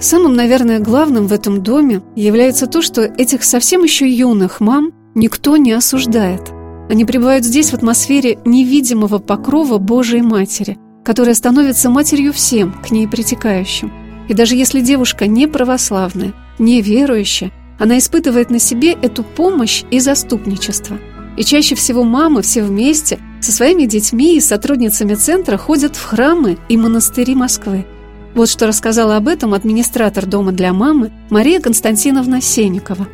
Самым, 0.00 0.34
наверное, 0.34 0.80
главным 0.80 1.28
в 1.28 1.32
этом 1.32 1.62
доме 1.62 2.02
является 2.16 2.66
то, 2.66 2.82
что 2.82 3.02
этих 3.02 3.44
совсем 3.44 3.84
еще 3.84 4.08
юных 4.08 4.60
мам 4.60 4.92
никто 5.14 5.56
не 5.56 5.72
осуждает. 5.72 6.42
Они 6.90 7.04
пребывают 7.04 7.44
здесь 7.44 7.70
в 7.70 7.74
атмосфере 7.74 8.38
невидимого 8.44 9.18
покрова 9.18 9.78
Божией 9.78 10.22
Матери, 10.22 10.76
которая 11.04 11.34
становится 11.34 11.88
матерью 11.88 12.32
всем, 12.32 12.72
к 12.72 12.90
ней 12.90 13.06
притекающим. 13.08 13.92
И 14.28 14.34
даже 14.34 14.56
если 14.56 14.80
девушка 14.80 15.26
не 15.26 15.46
православная, 15.46 16.34
не 16.58 16.82
верующая, 16.82 17.52
она 17.78 17.98
испытывает 17.98 18.50
на 18.50 18.58
себе 18.58 18.92
эту 18.92 19.22
помощь 19.22 19.84
и 19.90 20.00
заступничество– 20.00 20.98
и 21.36 21.44
чаще 21.44 21.74
всего 21.74 22.04
мамы 22.04 22.42
все 22.42 22.62
вместе 22.62 23.18
со 23.40 23.52
своими 23.52 23.84
детьми 23.84 24.36
и 24.36 24.40
сотрудницами 24.40 25.14
центра 25.14 25.56
ходят 25.56 25.96
в 25.96 26.04
храмы 26.04 26.58
и 26.68 26.76
монастыри 26.76 27.34
Москвы. 27.34 27.86
Вот 28.34 28.48
что 28.48 28.66
рассказала 28.66 29.16
об 29.16 29.28
этом 29.28 29.54
администратор 29.54 30.26
дома 30.26 30.52
для 30.52 30.72
мамы 30.72 31.12
Мария 31.30 31.60
Константиновна 31.60 32.40
Сенникова. 32.40 33.06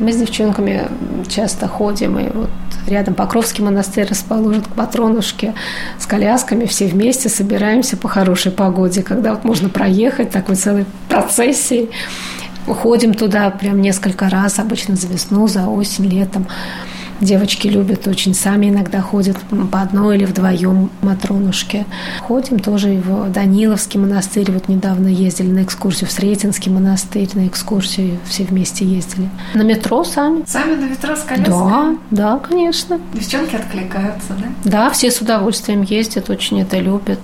Мы 0.00 0.12
с 0.12 0.16
девчонками 0.16 0.88
часто 1.28 1.68
ходим, 1.68 2.18
и 2.18 2.30
вот 2.32 2.48
рядом 2.88 3.14
Покровский 3.14 3.62
монастырь 3.62 4.06
расположен 4.08 4.62
к 4.62 4.68
Патронушке 4.68 5.54
с 5.98 6.06
колясками, 6.06 6.64
все 6.64 6.86
вместе 6.86 7.28
собираемся 7.28 7.98
по 7.98 8.08
хорошей 8.08 8.50
погоде, 8.50 9.02
когда 9.02 9.34
вот 9.34 9.44
можно 9.44 9.68
проехать 9.68 10.30
такой 10.30 10.56
целой 10.56 10.86
процессией. 11.08 11.90
Ходим 12.66 13.14
туда 13.14 13.50
прям 13.50 13.80
несколько 13.80 14.30
раз, 14.30 14.58
обычно 14.58 14.96
за 14.96 15.06
весну, 15.06 15.46
за 15.46 15.66
осень, 15.66 16.06
летом. 16.06 16.46
Девочки 17.20 17.68
любят 17.68 18.08
очень, 18.08 18.34
сами 18.34 18.70
иногда 18.70 19.02
ходят 19.02 19.36
по 19.70 19.82
одной 19.82 20.16
или 20.16 20.24
вдвоем 20.24 20.90
Матронушке. 21.02 21.84
Ходим 22.22 22.58
тоже 22.58 23.02
в 23.04 23.30
Даниловский 23.30 24.00
монастырь. 24.00 24.50
Вот 24.50 24.68
недавно 24.68 25.08
ездили 25.08 25.48
на 25.48 25.62
экскурсию 25.62 26.08
в 26.08 26.12
Сретенский 26.12 26.72
монастырь, 26.72 27.28
на 27.34 27.46
экскурсию 27.46 28.18
все 28.24 28.44
вместе 28.44 28.86
ездили. 28.86 29.28
На 29.54 29.62
метро 29.62 30.02
сами. 30.02 30.44
Сами 30.46 30.76
на 30.76 30.86
метро 30.86 31.14
с 31.14 31.22
коляской? 31.22 31.54
Да, 31.54 31.96
да, 32.10 32.38
конечно. 32.38 32.98
Девчонки 33.12 33.54
откликаются, 33.54 34.30
да? 34.30 34.46
Да, 34.64 34.90
все 34.90 35.10
с 35.10 35.20
удовольствием 35.20 35.82
ездят, 35.82 36.30
очень 36.30 36.62
это 36.62 36.78
любят. 36.78 37.20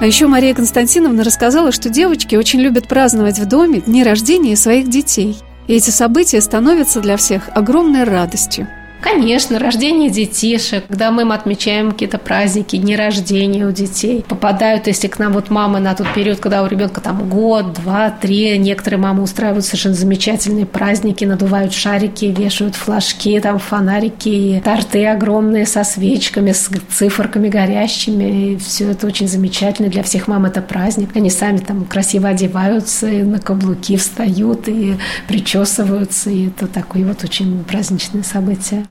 А 0.00 0.06
еще 0.06 0.28
Мария 0.28 0.54
Константиновна 0.54 1.24
рассказала, 1.24 1.72
что 1.72 1.90
девочки 1.90 2.36
очень 2.36 2.60
любят 2.60 2.88
праздновать 2.88 3.38
в 3.38 3.46
доме 3.46 3.80
дни 3.80 4.02
рождения 4.02 4.56
своих 4.56 4.88
детей. 4.88 5.36
И 5.66 5.74
эти 5.74 5.90
события 5.90 6.40
становятся 6.40 7.00
для 7.00 7.18
всех 7.18 7.50
огромной 7.54 8.04
радостью. 8.04 8.68
Конечно, 9.00 9.58
рождение 9.60 10.10
детишек, 10.10 10.86
когда 10.88 11.12
мы 11.12 11.22
отмечаем 11.32 11.92
какие-то 11.92 12.18
праздники, 12.18 12.76
дни 12.76 12.96
рождения 12.96 13.64
у 13.66 13.70
детей. 13.70 14.24
Попадают, 14.28 14.88
если 14.88 15.06
к 15.06 15.18
нам 15.20 15.32
вот 15.32 15.50
мама 15.50 15.78
на 15.78 15.94
тот 15.94 16.12
период, 16.14 16.40
когда 16.40 16.64
у 16.64 16.66
ребенка 16.66 17.00
там 17.00 17.28
год, 17.28 17.74
два, 17.74 18.10
три, 18.10 18.58
некоторые 18.58 18.98
мамы 18.98 19.22
устраивают 19.22 19.64
совершенно 19.64 19.94
замечательные 19.94 20.66
праздники, 20.66 21.24
надувают 21.24 21.72
шарики, 21.72 22.24
вешают 22.24 22.74
флажки, 22.74 23.38
там 23.40 23.60
фонарики, 23.60 24.60
торты 24.64 25.06
огромные 25.06 25.64
со 25.64 25.84
свечками, 25.84 26.50
с 26.50 26.68
циферками 26.90 27.48
горящими. 27.48 28.52
И 28.52 28.56
все 28.56 28.90
это 28.90 29.06
очень 29.06 29.28
замечательно. 29.28 29.88
Для 29.88 30.02
всех 30.02 30.26
мам 30.26 30.44
это 30.44 30.60
праздник. 30.60 31.10
Они 31.14 31.30
сами 31.30 31.58
там 31.58 31.84
красиво 31.84 32.28
одеваются, 32.28 33.06
и 33.06 33.22
на 33.22 33.38
каблуки 33.38 33.96
встают 33.96 34.68
и 34.68 34.96
причесываются. 35.28 36.30
И 36.30 36.48
это 36.48 36.66
такое 36.66 37.04
вот 37.04 37.22
очень 37.22 37.62
праздничное 37.64 38.24
событие. 38.24 38.88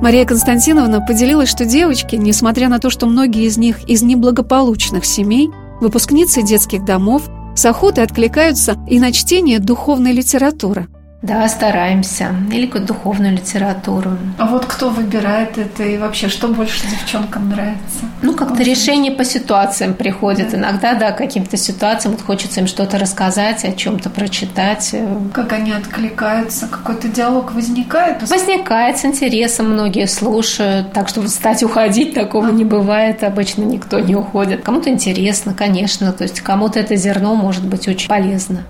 Мария 0.00 0.24
Константиновна 0.24 1.02
поделилась, 1.02 1.50
что 1.50 1.66
девочки, 1.66 2.16
несмотря 2.16 2.68
на 2.68 2.78
то, 2.78 2.88
что 2.88 3.06
многие 3.06 3.44
из 3.44 3.58
них 3.58 3.84
из 3.86 4.02
неблагополучных 4.02 5.04
семей, 5.04 5.50
выпускницы 5.80 6.42
детских 6.42 6.86
домов, 6.86 7.28
с 7.54 7.66
охотой 7.66 8.04
откликаются 8.04 8.76
и 8.88 8.98
на 8.98 9.12
чтение 9.12 9.58
духовной 9.58 10.12
литературы. 10.12 10.88
Да, 11.22 11.46
стараемся. 11.48 12.34
Или 12.50 12.64
какую-то 12.64 12.94
духовную 12.94 13.32
литературу. 13.32 14.12
А 14.38 14.46
вот 14.46 14.64
кто 14.64 14.88
выбирает 14.88 15.58
это 15.58 15.82
и 15.82 15.98
вообще, 15.98 16.28
что 16.28 16.48
больше 16.48 16.86
девчонкам 16.88 17.50
нравится? 17.50 18.06
Ну, 18.22 18.34
как-то 18.34 18.62
решение 18.62 19.12
по 19.12 19.22
ситуациям 19.22 19.92
приходит. 19.92 20.54
Иногда, 20.54 20.94
да, 20.94 21.12
каким-то 21.12 21.58
ситуациям 21.58 22.14
вот 22.14 22.24
хочется 22.24 22.60
им 22.60 22.66
что-то 22.66 22.98
рассказать, 22.98 23.64
о 23.64 23.72
чем-то 23.72 24.08
прочитать. 24.08 24.94
Как 25.34 25.52
они 25.52 25.72
откликаются, 25.72 26.66
какой-то 26.66 27.08
диалог 27.08 27.52
возникает? 27.52 28.28
Возникает 28.28 28.96
с 28.96 29.04
интересом, 29.04 29.72
многие 29.72 30.06
слушают. 30.06 30.94
Так 30.94 31.08
что 31.08 31.20
встать, 31.22 31.62
уходить 31.62 32.14
такого 32.14 32.48
не 32.48 32.64
бывает. 32.64 33.22
Обычно 33.22 33.64
никто 33.64 34.00
не 34.00 34.16
уходит. 34.16 34.62
Кому-то 34.62 34.88
интересно, 34.88 35.52
конечно. 35.52 36.12
То 36.12 36.24
есть 36.24 36.40
кому-то 36.40 36.80
это 36.80 36.96
зерно 36.96 37.34
может 37.34 37.66
быть 37.66 37.86
очень 37.88 38.08
полезно. 38.08 38.64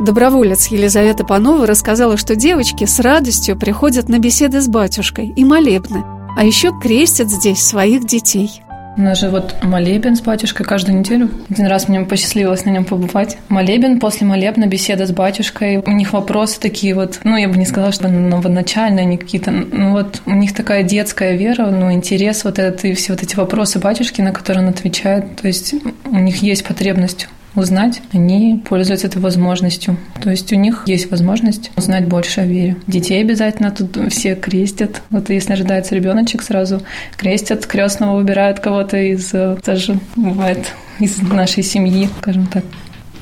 Доброволец 0.00 0.68
Елизавета 0.68 1.24
Панова 1.24 1.66
рассказала, 1.66 2.16
что 2.16 2.34
девочки 2.34 2.84
с 2.84 2.98
радостью 2.98 3.58
приходят 3.58 4.08
на 4.08 4.18
беседы 4.18 4.60
с 4.60 4.68
батюшкой 4.68 5.28
и 5.28 5.44
молебны, 5.44 6.02
а 6.36 6.44
еще 6.44 6.72
крестят 6.80 7.28
здесь 7.28 7.62
своих 7.62 8.06
детей. 8.06 8.62
У 8.94 9.00
нас 9.00 9.20
же 9.20 9.30
вот 9.30 9.56
молебен 9.62 10.16
с 10.16 10.20
батюшкой 10.20 10.66
каждую 10.66 10.98
неделю. 10.98 11.30
Один 11.48 11.66
раз 11.66 11.88
мне 11.88 12.02
посчастливилось 12.02 12.66
на 12.66 12.70
нем 12.70 12.84
побывать. 12.84 13.38
Молебен, 13.48 13.98
после 13.98 14.26
молебна 14.26 14.66
беседа 14.66 15.06
с 15.06 15.12
батюшкой. 15.12 15.78
У 15.78 15.90
них 15.92 16.12
вопросы 16.12 16.60
такие 16.60 16.94
вот, 16.94 17.20
ну, 17.24 17.36
я 17.36 17.48
бы 17.48 17.56
не 17.56 17.64
сказала, 17.64 17.92
что 17.92 18.08
новоначальные 18.08 19.04
они 19.04 19.16
какие-то. 19.16 19.50
Ну, 19.50 19.92
вот 19.92 20.20
у 20.26 20.32
них 20.32 20.54
такая 20.54 20.82
детская 20.82 21.36
вера, 21.36 21.70
ну, 21.70 21.90
интерес 21.90 22.44
вот 22.44 22.58
этот 22.58 22.84
и 22.84 22.92
все 22.92 23.12
вот 23.12 23.22
эти 23.22 23.34
вопросы 23.34 23.78
батюшки, 23.78 24.20
на 24.20 24.32
которые 24.32 24.64
он 24.64 24.70
отвечает. 24.70 25.36
То 25.36 25.46
есть 25.46 25.74
у 26.04 26.18
них 26.18 26.42
есть 26.42 26.64
потребность 26.66 27.28
узнать, 27.54 28.02
они 28.12 28.62
пользуются 28.68 29.06
этой 29.06 29.20
возможностью. 29.20 29.96
То 30.22 30.30
есть 30.30 30.52
у 30.52 30.56
них 30.56 30.84
есть 30.86 31.10
возможность 31.10 31.70
узнать 31.76 32.06
больше 32.06 32.40
о 32.40 32.46
вере. 32.46 32.76
Детей 32.86 33.20
обязательно 33.20 33.70
тут 33.70 34.12
все 34.12 34.34
крестят. 34.34 35.02
Вот 35.10 35.30
если 35.30 35.52
рождается 35.52 35.94
ребеночек, 35.94 36.42
сразу 36.42 36.82
крестят, 37.16 37.66
крестного 37.66 38.16
выбирают 38.16 38.60
кого-то 38.60 38.96
из, 38.96 39.32
э, 39.34 39.58
даже 39.64 39.98
бывает, 40.16 40.72
из 40.98 41.18
нашей 41.20 41.62
семьи, 41.62 42.08
скажем 42.20 42.46
так. 42.46 42.64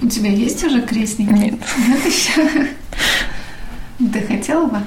У 0.02 0.06
тебя 0.08 0.30
есть 0.30 0.64
уже 0.64 0.80
крестники? 0.82 1.32
Нет. 1.32 1.54
Нет 1.88 2.06
еще? 2.06 2.68
Ты 3.98 4.20
хотела 4.22 4.66
бы? 4.66 4.78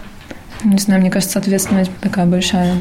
Не 0.63 0.77
знаю, 0.77 1.01
мне 1.01 1.12
кажется, 1.12 1.39
ответственность 1.39 1.91
такая 2.01 2.25
большая. 2.25 2.75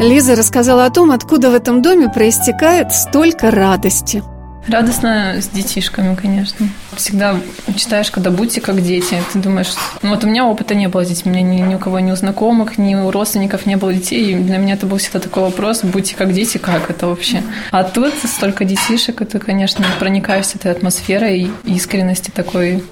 Лиза 0.00 0.36
рассказала 0.36 0.86
о 0.86 0.90
том, 0.90 1.10
откуда 1.10 1.50
в 1.50 1.54
этом 1.54 1.82
доме 1.82 2.08
проистекает 2.08 2.92
столько 2.92 3.50
радости. 3.50 4.22
Радостно 4.68 5.40
с 5.40 5.48
детишками, 5.48 6.14
конечно. 6.14 6.68
Всегда 6.94 7.36
читаешь, 7.76 8.10
когда 8.12 8.30
будьте 8.30 8.60
как 8.60 8.80
дети. 8.80 9.20
Ты 9.32 9.40
думаешь, 9.40 9.72
ну 10.02 10.10
вот 10.10 10.22
у 10.22 10.28
меня 10.28 10.46
опыта 10.46 10.74
не 10.74 10.88
было 10.88 11.04
с 11.04 11.22
у 11.24 11.28
меня 11.28 11.42
ни, 11.42 11.58
ни 11.60 11.74
у 11.74 11.78
кого, 11.78 11.98
ни 11.98 12.12
у 12.12 12.16
знакомых, 12.16 12.78
ни 12.78 12.94
у 12.94 13.10
родственников 13.10 13.66
не 13.66 13.76
было 13.76 13.92
детей. 13.92 14.32
И 14.32 14.34
для 14.36 14.58
меня 14.58 14.74
это 14.74 14.86
был 14.86 14.98
всегда 14.98 15.18
такой 15.18 15.42
вопрос, 15.42 15.82
будьте 15.82 16.14
как 16.14 16.32
дети, 16.32 16.58
как 16.58 16.90
это 16.90 17.08
вообще? 17.08 17.42
А 17.72 17.82
тут 17.82 18.14
столько 18.24 18.64
детишек, 18.64 19.20
это, 19.20 19.40
конечно, 19.40 19.84
проникаешься 19.98 20.58
этой 20.58 20.70
атмосферой 20.70 21.50
и 21.64 21.74
искренности 21.74 22.30
такой. 22.30 22.84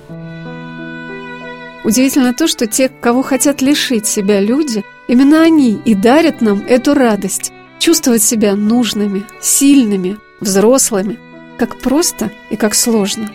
Удивительно 1.84 2.34
то, 2.34 2.48
что 2.48 2.66
те, 2.66 2.88
кого 2.88 3.22
хотят 3.22 3.62
лишить 3.62 4.06
себя 4.06 4.40
люди, 4.40 4.84
именно 5.06 5.42
они 5.42 5.80
и 5.84 5.94
дарят 5.94 6.40
нам 6.40 6.64
эту 6.68 6.94
радость. 6.94 7.52
Чувствовать 7.78 8.22
себя 8.22 8.56
нужными, 8.56 9.24
сильными, 9.40 10.18
взрослыми– 10.40 11.18
как 11.60 11.78
просто 11.78 12.32
и 12.48 12.56
как 12.56 12.74
сложно. 12.74 13.30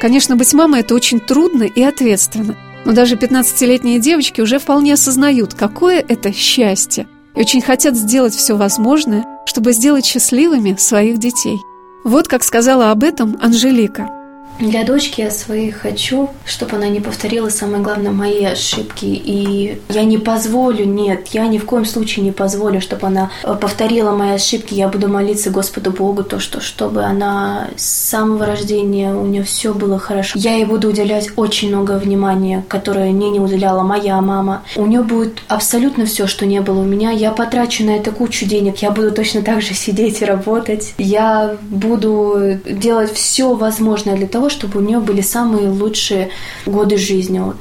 Конечно, 0.00 0.34
быть 0.34 0.52
мамой– 0.52 0.80
это 0.82 0.96
очень 0.96 1.20
трудно 1.20 1.62
и 1.62 1.80
ответственно, 1.80 2.56
но 2.84 2.90
даже 2.90 3.14
15-летние 3.14 4.00
девочки 4.00 4.40
уже 4.40 4.58
вполне 4.58 4.94
осознают, 4.94 5.54
какое 5.54 6.04
это 6.06 6.32
счастье, 6.32 7.06
и 7.36 7.40
очень 7.40 7.62
хотят 7.62 7.94
сделать 7.94 8.34
все 8.34 8.56
возможное, 8.56 9.24
чтобы 9.46 9.70
сделать 9.72 10.04
счастливыми 10.04 10.74
своих 10.74 11.18
детей. 11.18 11.58
Вот 12.02 12.26
как 12.26 12.42
сказала 12.42 12.90
об 12.90 13.04
этом 13.04 13.36
Анжелика– 13.40 14.10
для 14.60 14.84
дочки 14.84 15.20
я 15.20 15.30
своей 15.30 15.70
хочу, 15.70 16.30
чтобы 16.44 16.76
она 16.76 16.88
не 16.88 17.00
повторила, 17.00 17.48
самое 17.48 17.82
главное, 17.82 18.10
мои 18.10 18.44
ошибки. 18.44 19.04
И 19.04 19.80
я 19.88 20.04
не 20.04 20.18
позволю, 20.18 20.84
нет, 20.84 21.28
я 21.28 21.46
ни 21.46 21.58
в 21.58 21.64
коем 21.64 21.84
случае 21.84 22.24
не 22.24 22.32
позволю, 22.32 22.80
чтобы 22.80 23.06
она 23.06 23.30
э, 23.44 23.54
повторила 23.54 24.12
мои 24.12 24.30
ошибки. 24.30 24.74
Я 24.74 24.88
буду 24.88 25.08
молиться 25.08 25.50
Господу 25.50 25.92
Богу, 25.92 26.24
то, 26.24 26.40
что 26.40 26.60
чтобы 26.60 27.02
она 27.02 27.68
с 27.76 27.84
самого 27.84 28.46
рождения 28.46 29.14
у 29.14 29.26
нее 29.26 29.44
все 29.44 29.72
было 29.72 29.98
хорошо. 29.98 30.38
Я 30.38 30.54
ей 30.54 30.64
буду 30.64 30.88
уделять 30.88 31.30
очень 31.36 31.68
много 31.68 31.92
внимания, 31.92 32.64
которое 32.68 33.10
мне 33.12 33.30
не 33.30 33.40
уделяла 33.40 33.82
моя 33.82 34.20
мама. 34.20 34.62
У 34.76 34.86
нее 34.86 35.02
будет 35.02 35.38
абсолютно 35.48 36.04
все, 36.06 36.26
что 36.26 36.46
не 36.46 36.60
было 36.60 36.80
у 36.80 36.84
меня. 36.84 37.10
Я 37.10 37.30
потрачу 37.30 37.84
на 37.84 37.90
это 37.90 38.10
кучу 38.10 38.46
денег. 38.46 38.78
Я 38.78 38.90
буду 38.90 39.12
точно 39.12 39.42
так 39.42 39.62
же 39.62 39.74
сидеть 39.74 40.20
и 40.22 40.24
работать. 40.24 40.94
Я 40.98 41.56
буду 41.70 42.58
делать 42.64 43.12
все 43.12 43.54
возможное 43.54 44.16
для 44.16 44.26
того, 44.26 44.47
чтобы 44.48 44.80
у 44.80 44.82
нее 44.82 45.00
были 45.00 45.20
самые 45.20 45.68
лучшие 45.68 46.30
годы 46.66 46.96
жизни. 46.96 47.38
Вот 47.38 47.56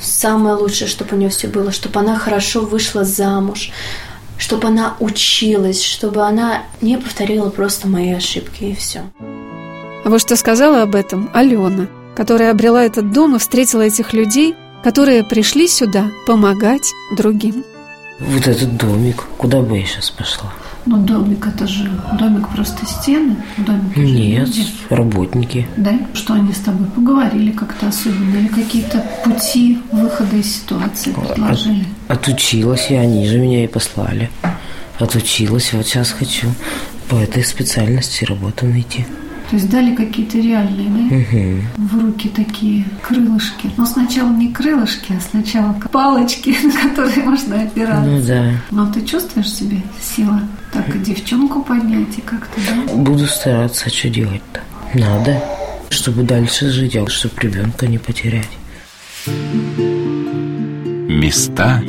самое 0.00 0.54
лучшее, 0.56 0.88
чтобы 0.88 1.16
у 1.16 1.18
нее 1.18 1.30
все 1.30 1.48
было, 1.48 1.72
чтобы 1.72 2.00
она 2.00 2.18
хорошо 2.18 2.60
вышла 2.60 3.04
замуж, 3.04 3.70
чтобы 4.38 4.68
она 4.68 4.96
училась, 5.00 5.82
чтобы 5.82 6.22
она 6.22 6.62
не 6.80 6.96
повторила 6.98 7.50
просто 7.50 7.86
мои 7.88 8.12
ошибки 8.12 8.64
и 8.64 8.74
все. 8.74 9.02
А 10.04 10.10
вот 10.10 10.20
что 10.20 10.36
сказала 10.36 10.82
об 10.82 10.94
этом 10.94 11.30
Алена, 11.32 11.86
которая 12.16 12.50
обрела 12.50 12.84
этот 12.84 13.12
дом 13.12 13.36
и 13.36 13.38
встретила 13.38 13.82
этих 13.82 14.12
людей, 14.12 14.54
которые 14.82 15.22
пришли 15.22 15.68
сюда 15.68 16.10
помогать 16.26 16.92
другим. 17.16 17.64
Вот 18.18 18.46
этот 18.46 18.76
домик, 18.76 19.24
куда 19.38 19.60
бы 19.60 19.78
я 19.78 19.86
сейчас 19.86 20.10
пошла? 20.10 20.52
Ну, 20.84 20.96
домик 20.98 21.46
это 21.46 21.66
же 21.66 21.90
домик 22.18 22.48
просто 22.48 22.84
стены. 22.86 23.36
Домик 23.56 23.96
Нет, 23.96 24.48
люди. 24.48 24.66
работники. 24.90 25.66
Да? 25.76 25.92
Что 26.12 26.34
они 26.34 26.52
с 26.52 26.58
тобой 26.58 26.86
поговорили 26.88 27.52
как-то 27.52 27.88
особенно? 27.88 28.36
Или 28.36 28.48
какие-то 28.48 29.04
пути 29.24 29.78
выхода 29.92 30.36
из 30.36 30.56
ситуации 30.56 31.12
предложили? 31.12 31.86
От, 32.08 32.18
отучилась 32.28 32.86
я, 32.90 33.00
они 33.00 33.26
же 33.26 33.38
меня 33.38 33.64
и 33.64 33.68
послали. 33.68 34.30
Отучилась, 34.98 35.72
вот 35.72 35.86
сейчас 35.86 36.10
хочу 36.10 36.48
по 37.08 37.16
этой 37.16 37.44
специальности 37.44 38.24
работу 38.24 38.66
найти. 38.66 39.06
То 39.52 39.56
есть 39.56 39.68
дали 39.68 39.94
какие-то 39.94 40.38
реальные, 40.38 40.88
да? 40.88 41.14
Угу. 41.14 41.88
В 41.88 42.04
руки 42.06 42.30
такие 42.30 42.86
крылышки. 43.02 43.70
Но 43.76 43.84
сначала 43.84 44.30
не 44.30 44.50
крылышки, 44.50 45.12
а 45.12 45.20
сначала 45.20 45.76
палочки, 45.92 46.56
на 46.62 46.72
которые 46.72 47.22
можно 47.22 47.60
опираться. 47.60 48.00
Ну 48.00 48.22
да. 48.22 48.52
Но 48.70 48.90
ты 48.90 49.04
чувствуешь 49.04 49.52
себе 49.52 49.82
сила? 50.00 50.40
Так 50.72 50.96
и 50.96 50.98
девчонку 51.00 51.62
поднять 51.62 52.16
и 52.16 52.22
как-то, 52.22 52.58
да? 52.66 52.94
Буду 52.94 53.26
стараться, 53.26 53.90
что 53.90 54.08
делать-то? 54.08 54.62
Надо, 54.98 55.38
чтобы 55.90 56.22
дальше 56.22 56.70
жить, 56.70 56.96
а 56.96 57.06
чтобы 57.10 57.34
ребенка 57.42 57.86
не 57.86 57.98
потерять. 57.98 58.48
Места 61.10 61.82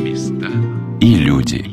и 1.00 1.16
люди. 1.16 1.73